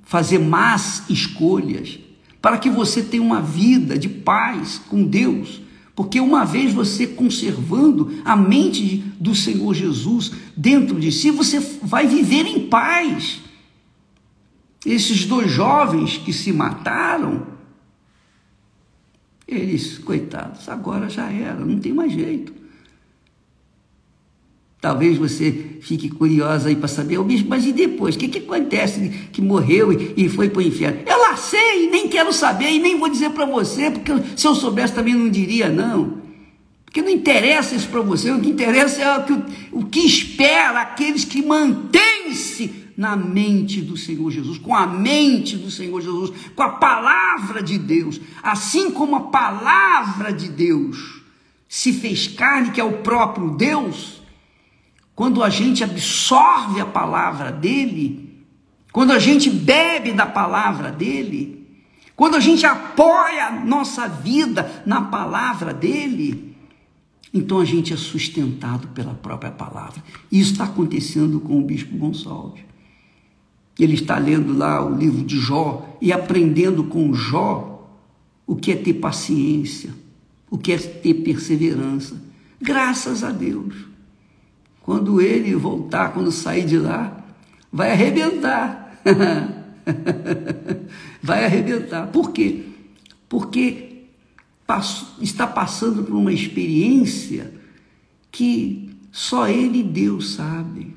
fazer 0.03 0.39
más 0.39 1.03
escolhas, 1.11 1.99
para 2.41 2.57
que 2.57 2.71
você 2.71 3.03
tenha 3.03 3.23
uma 3.23 3.43
vida 3.43 3.99
de 3.99 4.09
paz 4.09 4.81
com 4.89 5.05
Deus 5.05 5.61
porque 5.99 6.21
uma 6.21 6.45
vez 6.45 6.73
você 6.73 7.09
conservando 7.09 8.21
a 8.25 8.37
mente 8.37 8.99
do 9.19 9.35
Senhor 9.35 9.75
Jesus 9.75 10.31
dentro 10.57 11.01
de 11.01 11.11
si, 11.11 11.29
você 11.29 11.59
vai 11.59 12.07
viver 12.07 12.47
em 12.47 12.69
paz. 12.69 13.41
Esses 14.87 15.25
dois 15.25 15.51
jovens 15.51 16.17
que 16.17 16.33
se 16.33 16.53
mataram, 16.53 17.49
eles, 19.45 19.99
coitados, 19.99 20.69
agora 20.69 21.11
já 21.11 21.33
era, 21.33 21.65
não 21.65 21.81
tem 21.81 21.93
mais 21.93 22.13
jeito. 22.13 22.53
Talvez 24.81 25.19
você 25.19 25.79
fique 25.81 26.09
curiosa 26.09 26.69
aí 26.69 26.77
para 26.77 26.87
saber, 26.87 27.19
mas 27.49 27.67
e 27.67 27.73
depois? 27.73 28.15
O 28.15 28.19
que, 28.21 28.29
que 28.29 28.39
acontece 28.39 29.09
que 29.33 29.43
morreu 29.43 29.91
e, 29.91 30.29
foi 30.29 30.49
para 30.49 30.61
o 30.61 30.63
inferno? 30.63 31.01
Eu 31.05 31.18
sei, 31.49 31.91
nem 31.91 32.09
quero 32.09 32.33
saber 32.33 32.71
e 32.71 32.79
nem 32.79 32.99
vou 32.99 33.09
dizer 33.09 33.31
para 33.31 33.45
você, 33.45 33.91
porque 33.91 34.13
se 34.37 34.47
eu 34.47 34.55
soubesse 34.55 34.95
também 34.95 35.15
não 35.15 35.29
diria 35.29 35.69
não. 35.69 36.19
Porque 36.85 37.03
não 37.03 37.11
interessa 37.11 37.75
isso 37.75 37.89
para 37.89 38.01
você, 38.01 38.31
o 38.31 38.41
que 38.41 38.49
interessa 38.49 39.03
é 39.03 39.19
o 39.19 39.25
que, 39.25 39.33
o 39.73 39.85
que 39.87 40.01
espera 40.01 40.81
aqueles 40.81 41.25
que 41.25 41.43
mantêm-se 41.43 42.87
na 42.97 43.15
mente 43.15 43.81
do 43.81 43.97
Senhor 43.97 44.31
Jesus, 44.31 44.59
com 44.59 44.75
a 44.75 44.87
mente 44.87 45.57
do 45.57 45.71
Senhor 45.71 46.01
Jesus, 46.01 46.33
com 46.57 46.63
a 46.63 46.71
palavra 46.71 47.63
de 47.63 47.79
Deus, 47.79 48.21
assim 48.43 48.91
como 48.91 49.17
a 49.17 49.21
palavra 49.21 50.33
de 50.33 50.49
Deus 50.49 51.23
se 51.69 51.93
fez 51.93 52.27
carne, 52.27 52.71
que 52.71 52.81
é 52.81 52.85
o 52.85 52.99
próprio 52.99 53.51
Deus 53.51 54.19
quando 55.19 55.43
a 55.43 55.51
gente 55.51 55.83
absorve 55.83 56.81
a 56.81 56.87
palavra 56.87 57.51
dele, 57.51 58.28
quando 58.93 59.13
a 59.13 59.19
gente 59.19 59.51
bebe 59.51 60.13
da 60.13 60.27
palavra 60.27 60.91
dele, 60.91 61.67
quando 62.17 62.37
a 62.37 62.41
gente 62.41 62.67
apoia 62.67 63.47
a 63.47 63.53
nossa 63.53 64.09
vida 64.09 64.83
na 64.85 65.03
palavra 65.03 65.73
dele, 65.73 66.57
então 67.33 67.61
a 67.61 67.65
gente 67.65 67.93
é 67.93 67.97
sustentado 67.97 68.89
pela 68.89 69.15
própria 69.15 69.51
palavra. 69.51 70.03
Isso 70.33 70.53
está 70.53 70.65
acontecendo 70.65 71.39
com 71.41 71.59
o 71.59 71.65
bispo 71.65 71.97
Gonçalves. 71.97 72.65
Ele 73.79 73.95
está 73.95 74.19
lendo 74.19 74.57
lá 74.57 74.85
o 74.85 74.95
livro 74.95 75.23
de 75.25 75.39
Jó 75.39 75.97
e 76.01 76.13
aprendendo 76.13 76.85
com 76.85 77.15
Jó 77.15 77.89
o 78.47 78.57
que 78.57 78.73
é 78.73 78.77
ter 78.77 78.95
paciência, 78.95 79.95
o 80.51 80.59
que 80.59 80.73
é 80.73 80.79
ter 80.79 81.15
perseverança. 81.15 82.21
Graças 82.61 83.23
a 83.23 83.31
Deus. 83.31 83.75
Quando 84.81 85.21
ele 85.21 85.55
voltar, 85.55 86.13
quando 86.13 86.33
sair 86.33 86.65
de 86.65 86.79
lá, 86.79 87.28
vai 87.73 87.93
arrebentar. 87.93 89.01
vai 91.23 91.45
arrebentar. 91.45 92.09
Por 92.09 92.33
quê? 92.33 92.65
Porque 93.29 94.05
está 95.21 95.47
passando 95.47 96.05
por 96.05 96.15
uma 96.15 96.33
experiência 96.33 97.53
que 98.31 98.91
só 99.11 99.49
ele 99.49 99.81
e 99.81 99.83
Deus 99.83 100.35
sabem. 100.35 100.95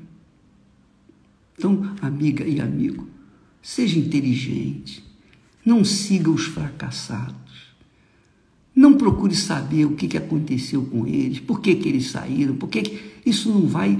Então, 1.56 1.94
amiga 2.00 2.44
e 2.44 2.60
amigo, 2.60 3.08
seja 3.62 3.98
inteligente, 3.98 5.02
não 5.64 5.84
siga 5.84 6.30
os 6.30 6.44
fracassados. 6.44 7.32
Não 8.74 8.94
procure 8.94 9.34
saber 9.34 9.84
o 9.84 9.94
que, 9.94 10.16
aconteceu 10.16 10.82
com 10.84 11.06
eles, 11.06 11.40
por 11.40 11.60
que, 11.60 11.70
eles 11.70 12.10
saíram, 12.10 12.56
porque 12.56 12.82
que... 12.82 13.12
isso 13.24 13.50
não 13.50 13.66
vai 13.66 13.98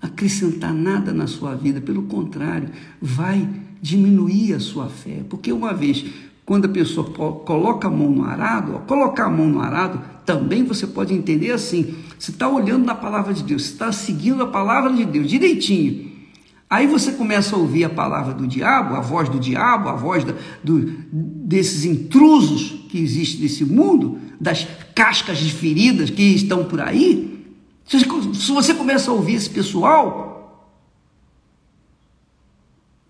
acrescentar 0.00 0.72
nada 0.72 1.12
na 1.12 1.26
sua 1.26 1.54
vida, 1.54 1.80
pelo 1.80 2.04
contrário, 2.04 2.70
vai 3.00 3.48
diminuir 3.80 4.54
a 4.54 4.60
sua 4.60 4.88
fé. 4.88 5.22
Porque 5.28 5.52
uma 5.52 5.74
vez, 5.74 6.04
quando 6.44 6.64
a 6.64 6.68
pessoa 6.68 7.10
coloca 7.12 7.88
a 7.88 7.90
mão 7.90 8.10
no 8.10 8.24
arado, 8.24 8.80
colocar 8.86 9.26
a 9.26 9.30
mão 9.30 9.48
no 9.48 9.60
arado, 9.60 10.00
também 10.24 10.64
você 10.64 10.86
pode 10.86 11.12
entender 11.12 11.52
assim: 11.52 11.94
você 12.18 12.30
está 12.30 12.48
olhando 12.48 12.84
na 12.84 12.94
palavra 12.94 13.34
de 13.34 13.42
Deus, 13.42 13.64
está 13.64 13.92
seguindo 13.92 14.42
a 14.42 14.46
palavra 14.46 14.92
de 14.92 15.04
Deus 15.04 15.28
direitinho. 15.28 16.10
Aí 16.68 16.86
você 16.86 17.12
começa 17.12 17.56
a 17.56 17.58
ouvir 17.58 17.82
a 17.82 17.90
palavra 17.90 18.32
do 18.32 18.46
diabo, 18.46 18.94
a 18.94 19.00
voz 19.00 19.28
do 19.28 19.40
diabo, 19.40 19.88
a 19.88 19.96
voz 19.96 20.22
da, 20.22 20.34
do, 20.62 20.78
desses 21.12 21.84
intrusos 21.84 22.86
que 22.88 22.98
existem 23.00 23.42
nesse 23.42 23.64
mundo, 23.64 24.18
das 24.40 24.68
cascas 24.94 25.38
de 25.38 25.52
feridas 25.52 26.10
que 26.10 26.22
estão 26.22 26.64
por 26.64 26.80
aí. 26.80 27.29
Se 27.90 28.52
você 28.52 28.72
começa 28.72 29.10
a 29.10 29.14
ouvir 29.14 29.34
esse 29.34 29.50
pessoal, 29.50 30.80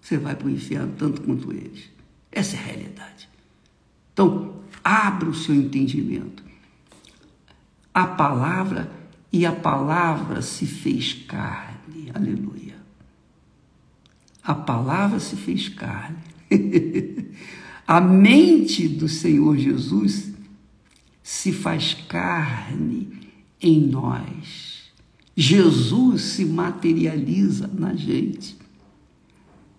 você 0.00 0.16
vai 0.16 0.34
para 0.34 0.46
o 0.46 0.50
inferno 0.50 0.94
tanto 0.96 1.20
quanto 1.20 1.52
eles. 1.52 1.90
Essa 2.32 2.56
é 2.56 2.58
a 2.58 2.62
realidade. 2.62 3.28
Então, 4.14 4.62
abra 4.82 5.28
o 5.28 5.34
seu 5.34 5.54
entendimento. 5.54 6.42
A 7.92 8.06
palavra 8.06 8.90
e 9.30 9.44
a 9.44 9.52
palavra 9.52 10.40
se 10.40 10.64
fez 10.64 11.12
carne. 11.12 12.10
Aleluia. 12.14 12.76
A 14.42 14.54
palavra 14.54 15.20
se 15.20 15.36
fez 15.36 15.68
carne. 15.68 16.16
a 17.86 18.00
mente 18.00 18.88
do 18.88 19.08
Senhor 19.08 19.58
Jesus 19.58 20.32
se 21.22 21.52
faz 21.52 21.92
carne 22.08 23.20
em 23.60 23.86
nós. 23.86 24.69
Jesus 25.36 26.22
se 26.22 26.44
materializa 26.44 27.70
na 27.72 27.94
gente. 27.94 28.56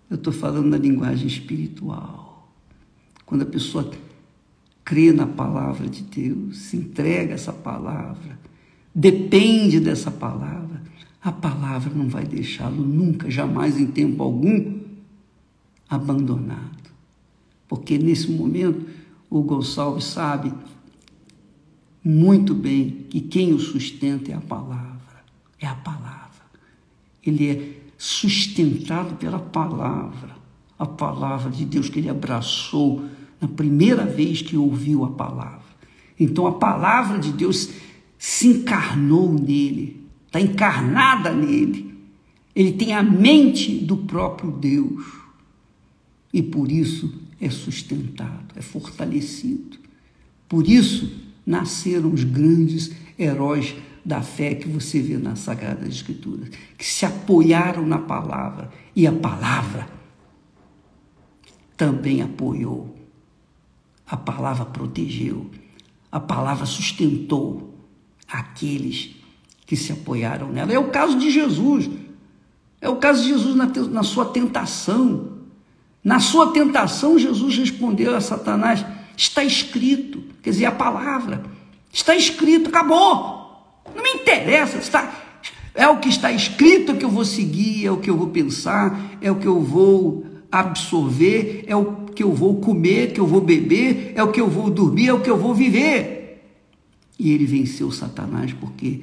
Eu 0.08 0.16
estou 0.16 0.32
falando 0.32 0.66
na 0.66 0.78
linguagem 0.78 1.26
espiritual. 1.26 2.52
Quando 3.24 3.42
a 3.42 3.46
pessoa 3.46 3.90
crê 4.84 5.12
na 5.12 5.26
palavra 5.26 5.88
de 5.88 6.02
Deus, 6.02 6.58
se 6.58 6.76
entrega 6.76 7.32
a 7.32 7.34
essa 7.34 7.52
palavra, 7.52 8.38
depende 8.94 9.80
dessa 9.80 10.10
palavra, 10.10 10.82
a 11.22 11.30
palavra 11.30 11.92
não 11.94 12.08
vai 12.08 12.26
deixá-lo 12.26 12.82
nunca, 12.82 13.30
jamais, 13.30 13.78
em 13.78 13.86
tempo 13.86 14.22
algum, 14.22 14.80
abandonado. 15.88 16.90
Porque 17.68 17.96
nesse 17.96 18.30
momento 18.30 18.84
o 19.30 19.42
Gonçalves 19.42 20.04
sabe 20.04 20.52
muito 22.04 22.54
bem 22.54 23.06
que 23.08 23.20
quem 23.20 23.54
o 23.54 23.58
sustenta 23.58 24.32
é 24.32 24.34
a 24.34 24.40
palavra. 24.40 24.91
É 25.62 25.66
a 25.66 25.74
palavra. 25.74 26.42
Ele 27.24 27.48
é 27.48 27.80
sustentado 27.96 29.16
pela 29.16 29.38
palavra. 29.38 30.36
A 30.78 30.84
palavra 30.84 31.50
de 31.50 31.64
Deus 31.64 31.88
que 31.88 32.00
ele 32.00 32.10
abraçou 32.10 33.06
na 33.40 33.48
primeira 33.48 34.04
vez 34.04 34.42
que 34.42 34.56
ouviu 34.56 35.04
a 35.04 35.10
palavra. 35.10 35.62
Então 36.20 36.46
a 36.46 36.52
palavra 36.52 37.18
de 37.18 37.32
Deus 37.32 37.70
se 38.18 38.48
encarnou 38.48 39.32
nele 39.32 40.02
está 40.32 40.40
encarnada 40.40 41.30
nele. 41.30 41.94
Ele 42.56 42.72
tem 42.72 42.94
a 42.94 43.02
mente 43.02 43.78
do 43.78 43.98
próprio 43.98 44.50
Deus 44.50 45.04
e 46.32 46.42
por 46.42 46.72
isso 46.72 47.12
é 47.38 47.50
sustentado, 47.50 48.54
é 48.56 48.62
fortalecido. 48.62 49.78
Por 50.48 50.66
isso 50.66 51.12
nasceram 51.44 52.12
os 52.12 52.24
grandes 52.24 52.92
heróis 53.18 53.74
da 54.04 54.20
fé 54.20 54.54
que 54.54 54.68
você 54.68 55.00
vê 55.00 55.16
nas 55.16 55.40
Sagradas 55.40 55.88
Escrituras, 55.88 56.48
que 56.76 56.84
se 56.84 57.06
apoiaram 57.06 57.86
na 57.86 57.98
palavra 57.98 58.70
e 58.94 59.06
a 59.06 59.12
palavra 59.12 59.88
também 61.76 62.22
apoiou. 62.22 62.96
A 64.06 64.16
palavra 64.16 64.64
protegeu, 64.64 65.50
a 66.10 66.20
palavra 66.20 66.66
sustentou 66.66 67.74
aqueles 68.28 69.16
que 69.64 69.76
se 69.76 69.92
apoiaram 69.92 70.52
nela. 70.52 70.72
É 70.72 70.78
o 70.78 70.90
caso 70.90 71.18
de 71.18 71.30
Jesus. 71.30 71.88
É 72.80 72.88
o 72.88 72.96
caso 72.96 73.22
de 73.22 73.28
Jesus 73.28 73.54
na, 73.54 73.66
na 73.66 74.02
sua 74.02 74.26
tentação. 74.26 75.38
Na 76.04 76.18
sua 76.18 76.52
tentação, 76.52 77.18
Jesus 77.18 77.56
respondeu 77.56 78.14
a 78.14 78.20
Satanás: 78.20 78.84
está 79.16 79.44
escrito, 79.44 80.22
quer 80.42 80.50
dizer, 80.50 80.66
a 80.66 80.72
palavra, 80.72 81.44
está 81.92 82.14
escrito, 82.14 82.68
acabou. 82.68 83.41
Não 83.86 84.02
me 84.02 84.10
interessa, 84.10 84.78
está, 84.78 85.22
é 85.74 85.88
o 85.88 85.98
que 85.98 86.08
está 86.08 86.30
escrito 86.30 86.96
que 86.96 87.04
eu 87.04 87.10
vou 87.10 87.24
seguir, 87.24 87.86
é 87.86 87.90
o 87.90 87.96
que 87.96 88.10
eu 88.10 88.16
vou 88.16 88.28
pensar, 88.28 89.18
é 89.20 89.30
o 89.30 89.36
que 89.36 89.46
eu 89.46 89.60
vou 89.60 90.26
absorver, 90.50 91.64
é 91.66 91.74
o 91.74 92.06
que 92.06 92.22
eu 92.22 92.32
vou 92.32 92.60
comer, 92.60 93.12
que 93.12 93.20
eu 93.20 93.26
vou 93.26 93.40
beber, 93.40 94.12
é 94.14 94.22
o 94.22 94.30
que 94.30 94.40
eu 94.40 94.48
vou 94.48 94.68
dormir, 94.68 95.08
é 95.08 95.12
o 95.12 95.20
que 95.20 95.30
eu 95.30 95.38
vou 95.38 95.54
viver. 95.54 96.44
E 97.18 97.30
ele 97.30 97.46
venceu 97.46 97.90
Satanás 97.90 98.52
porque 98.52 99.02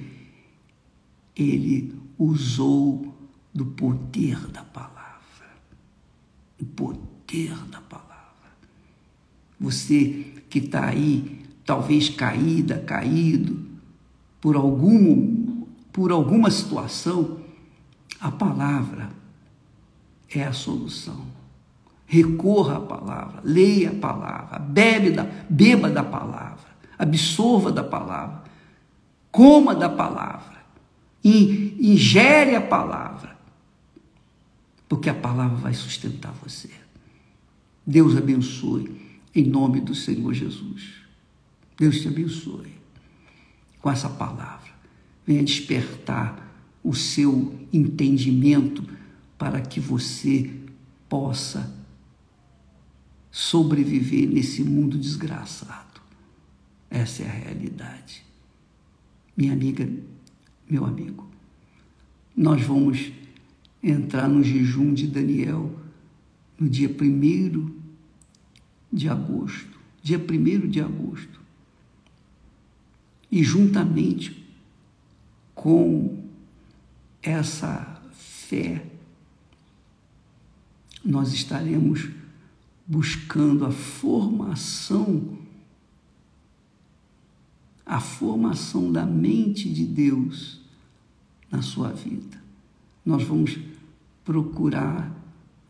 ele 1.36 1.96
usou 2.18 3.16
do 3.54 3.66
poder 3.66 4.38
da 4.48 4.62
palavra. 4.62 5.20
O 6.62 6.66
poder 6.66 7.56
da 7.72 7.82
palavra. 7.82 8.10
Você 9.60 10.26
que 10.50 10.60
está 10.60 10.88
aí, 10.88 11.40
talvez 11.66 12.10
caída, 12.10 12.80
caído, 12.80 13.69
por, 14.42 14.56
algum, 14.56 15.66
por 15.92 16.12
alguma 16.12 16.50
situação, 16.52 17.40
a 18.20 18.32
palavra 18.32 19.10
é 20.34 20.44
a 20.44 20.54
solução. 20.54 21.26
Recorra 22.06 22.78
à 22.78 22.82
palavra, 22.82 23.42
leia 23.44 23.92
a 23.92 23.96
palavra, 23.96 24.60
bebe 24.60 25.12
da, 25.12 25.28
beba 25.50 25.90
da 25.90 26.04
palavra, 26.04 26.70
absorva 26.98 27.72
da 27.72 27.84
palavra, 27.84 28.44
coma 29.32 29.76
da 29.76 29.90
palavra 29.90 30.60
ingere 31.24 32.56
a 32.56 32.62
palavra, 32.62 33.38
porque 34.88 35.10
a 35.10 35.14
palavra 35.14 35.58
vai 35.58 35.74
sustentar 35.74 36.34
você. 36.44 36.70
Deus 37.86 38.16
abençoe 38.16 39.20
em 39.36 39.46
nome 39.46 39.82
do 39.82 39.94
Senhor 39.94 40.34
Jesus. 40.34 40.94
Deus 41.78 42.02
te 42.02 42.08
abençoe 42.08 42.79
com 43.82 43.90
essa 43.90 44.10
palavra. 44.10 44.70
Venha 45.26 45.44
despertar 45.44 46.48
o 46.84 46.94
seu 46.94 47.58
entendimento 47.72 48.84
para 49.38 49.62
que 49.62 49.80
você 49.80 50.52
possa 51.08 51.74
sobreviver 53.32 54.28
nesse 54.28 54.64
mundo 54.64 54.98
desgraçado. 54.98 56.02
Essa 56.90 57.24
é 57.24 57.28
a 57.28 57.32
realidade. 57.32 58.24
Minha 59.38 59.54
amiga 59.54 59.88
meu 60.70 60.86
amigo. 60.86 61.28
Nós 62.36 62.62
vamos 62.62 63.12
entrar 63.82 64.28
no 64.30 64.44
jejum 64.44 64.94
de 64.94 65.08
Daniel 65.08 65.74
no 66.60 66.70
dia 66.70 66.90
1 66.90 67.72
de 68.94 69.10
agosto. 69.10 69.80
Dia 70.04 70.20
1 70.20 70.68
de 70.68 70.80
agosto. 70.80 71.39
E 73.32 73.44
juntamente 73.44 74.46
com 75.54 76.18
essa 77.22 78.02
fé, 78.14 78.86
nós 81.04 81.34
estaremos 81.34 82.10
buscando 82.88 83.66
a 83.66 83.72
formação 83.72 85.38
a 87.90 88.00
formação 88.00 88.92
da 88.92 89.04
mente 89.04 89.68
de 89.68 89.84
Deus 89.84 90.62
na 91.50 91.64
sua 91.64 91.90
vida. 91.90 92.40
Nós 93.04 93.24
vamos 93.24 93.58
procurar 94.24 95.12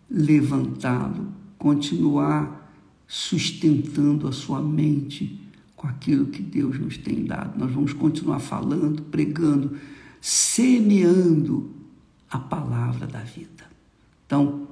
levantá-lo, 0.10 1.32
continuar 1.58 2.70
sustentando 3.08 4.28
a 4.28 4.34
sua 4.34 4.62
mente 4.62 5.40
com 5.80 5.88
aquilo 5.88 6.26
que 6.26 6.42
Deus 6.42 6.78
nos 6.78 6.98
tem 6.98 7.24
dado. 7.24 7.58
Nós 7.58 7.72
vamos 7.72 7.94
continuar 7.94 8.40
falando, 8.40 9.02
pregando, 9.04 9.78
semeando 10.20 11.72
a 12.30 12.38
palavra 12.38 13.08
da 13.08 13.22
vida. 13.22 13.64
Então, 14.26 14.68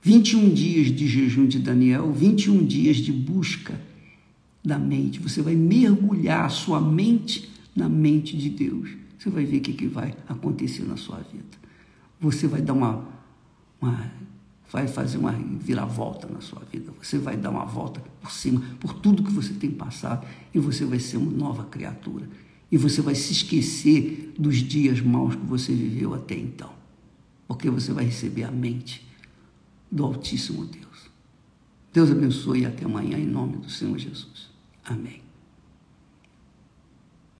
21 0.00 0.54
dias 0.54 0.94
de 0.94 1.08
jejum 1.08 1.48
de 1.48 1.58
Daniel, 1.58 2.12
21 2.12 2.64
dias 2.64 2.98
de 2.98 3.12
busca 3.12 3.80
da 4.64 4.78
mente. 4.78 5.18
Você 5.18 5.42
vai 5.42 5.56
mergulhar 5.56 6.48
sua 6.52 6.80
mente 6.80 7.50
na 7.74 7.88
mente 7.88 8.36
de 8.36 8.48
Deus. 8.48 8.90
Você 9.18 9.28
vai 9.28 9.44
ver 9.44 9.56
o 9.56 9.60
que, 9.60 9.72
que 9.72 9.88
vai 9.88 10.14
acontecer 10.28 10.84
na 10.84 10.96
sua 10.96 11.16
vida. 11.16 11.58
Você 12.20 12.46
vai 12.46 12.62
dar 12.62 12.74
uma, 12.74 13.04
uma 13.80 14.08
vai 14.72 14.88
fazer 14.88 15.18
uma 15.18 15.32
viravolta 15.32 16.26
na 16.26 16.40
sua 16.40 16.62
vida. 16.72 16.90
Você 17.00 17.18
vai 17.18 17.36
dar 17.36 17.50
uma 17.50 17.66
volta 17.66 18.00
por 18.22 18.32
cima, 18.32 18.62
por 18.80 18.94
tudo 18.94 19.22
que 19.22 19.30
você 19.30 19.52
tem 19.52 19.70
passado, 19.70 20.26
e 20.54 20.58
você 20.58 20.86
vai 20.86 20.98
ser 20.98 21.18
uma 21.18 21.30
nova 21.30 21.64
criatura. 21.64 22.26
E 22.70 22.78
você 22.78 23.02
vai 23.02 23.14
se 23.14 23.32
esquecer 23.32 24.32
dos 24.38 24.56
dias 24.56 25.02
maus 25.02 25.36
que 25.36 25.44
você 25.44 25.74
viveu 25.74 26.14
até 26.14 26.34
então. 26.34 26.72
Porque 27.46 27.68
você 27.68 27.92
vai 27.92 28.06
receber 28.06 28.44
a 28.44 28.50
mente 28.50 29.06
do 29.90 30.04
Altíssimo 30.04 30.64
Deus. 30.64 31.10
Deus 31.92 32.10
abençoe 32.10 32.60
e 32.60 32.66
até 32.66 32.86
amanhã, 32.86 33.18
em 33.18 33.26
nome 33.26 33.58
do 33.58 33.68
Senhor 33.68 33.98
Jesus. 33.98 34.48
Amém. 34.82 35.21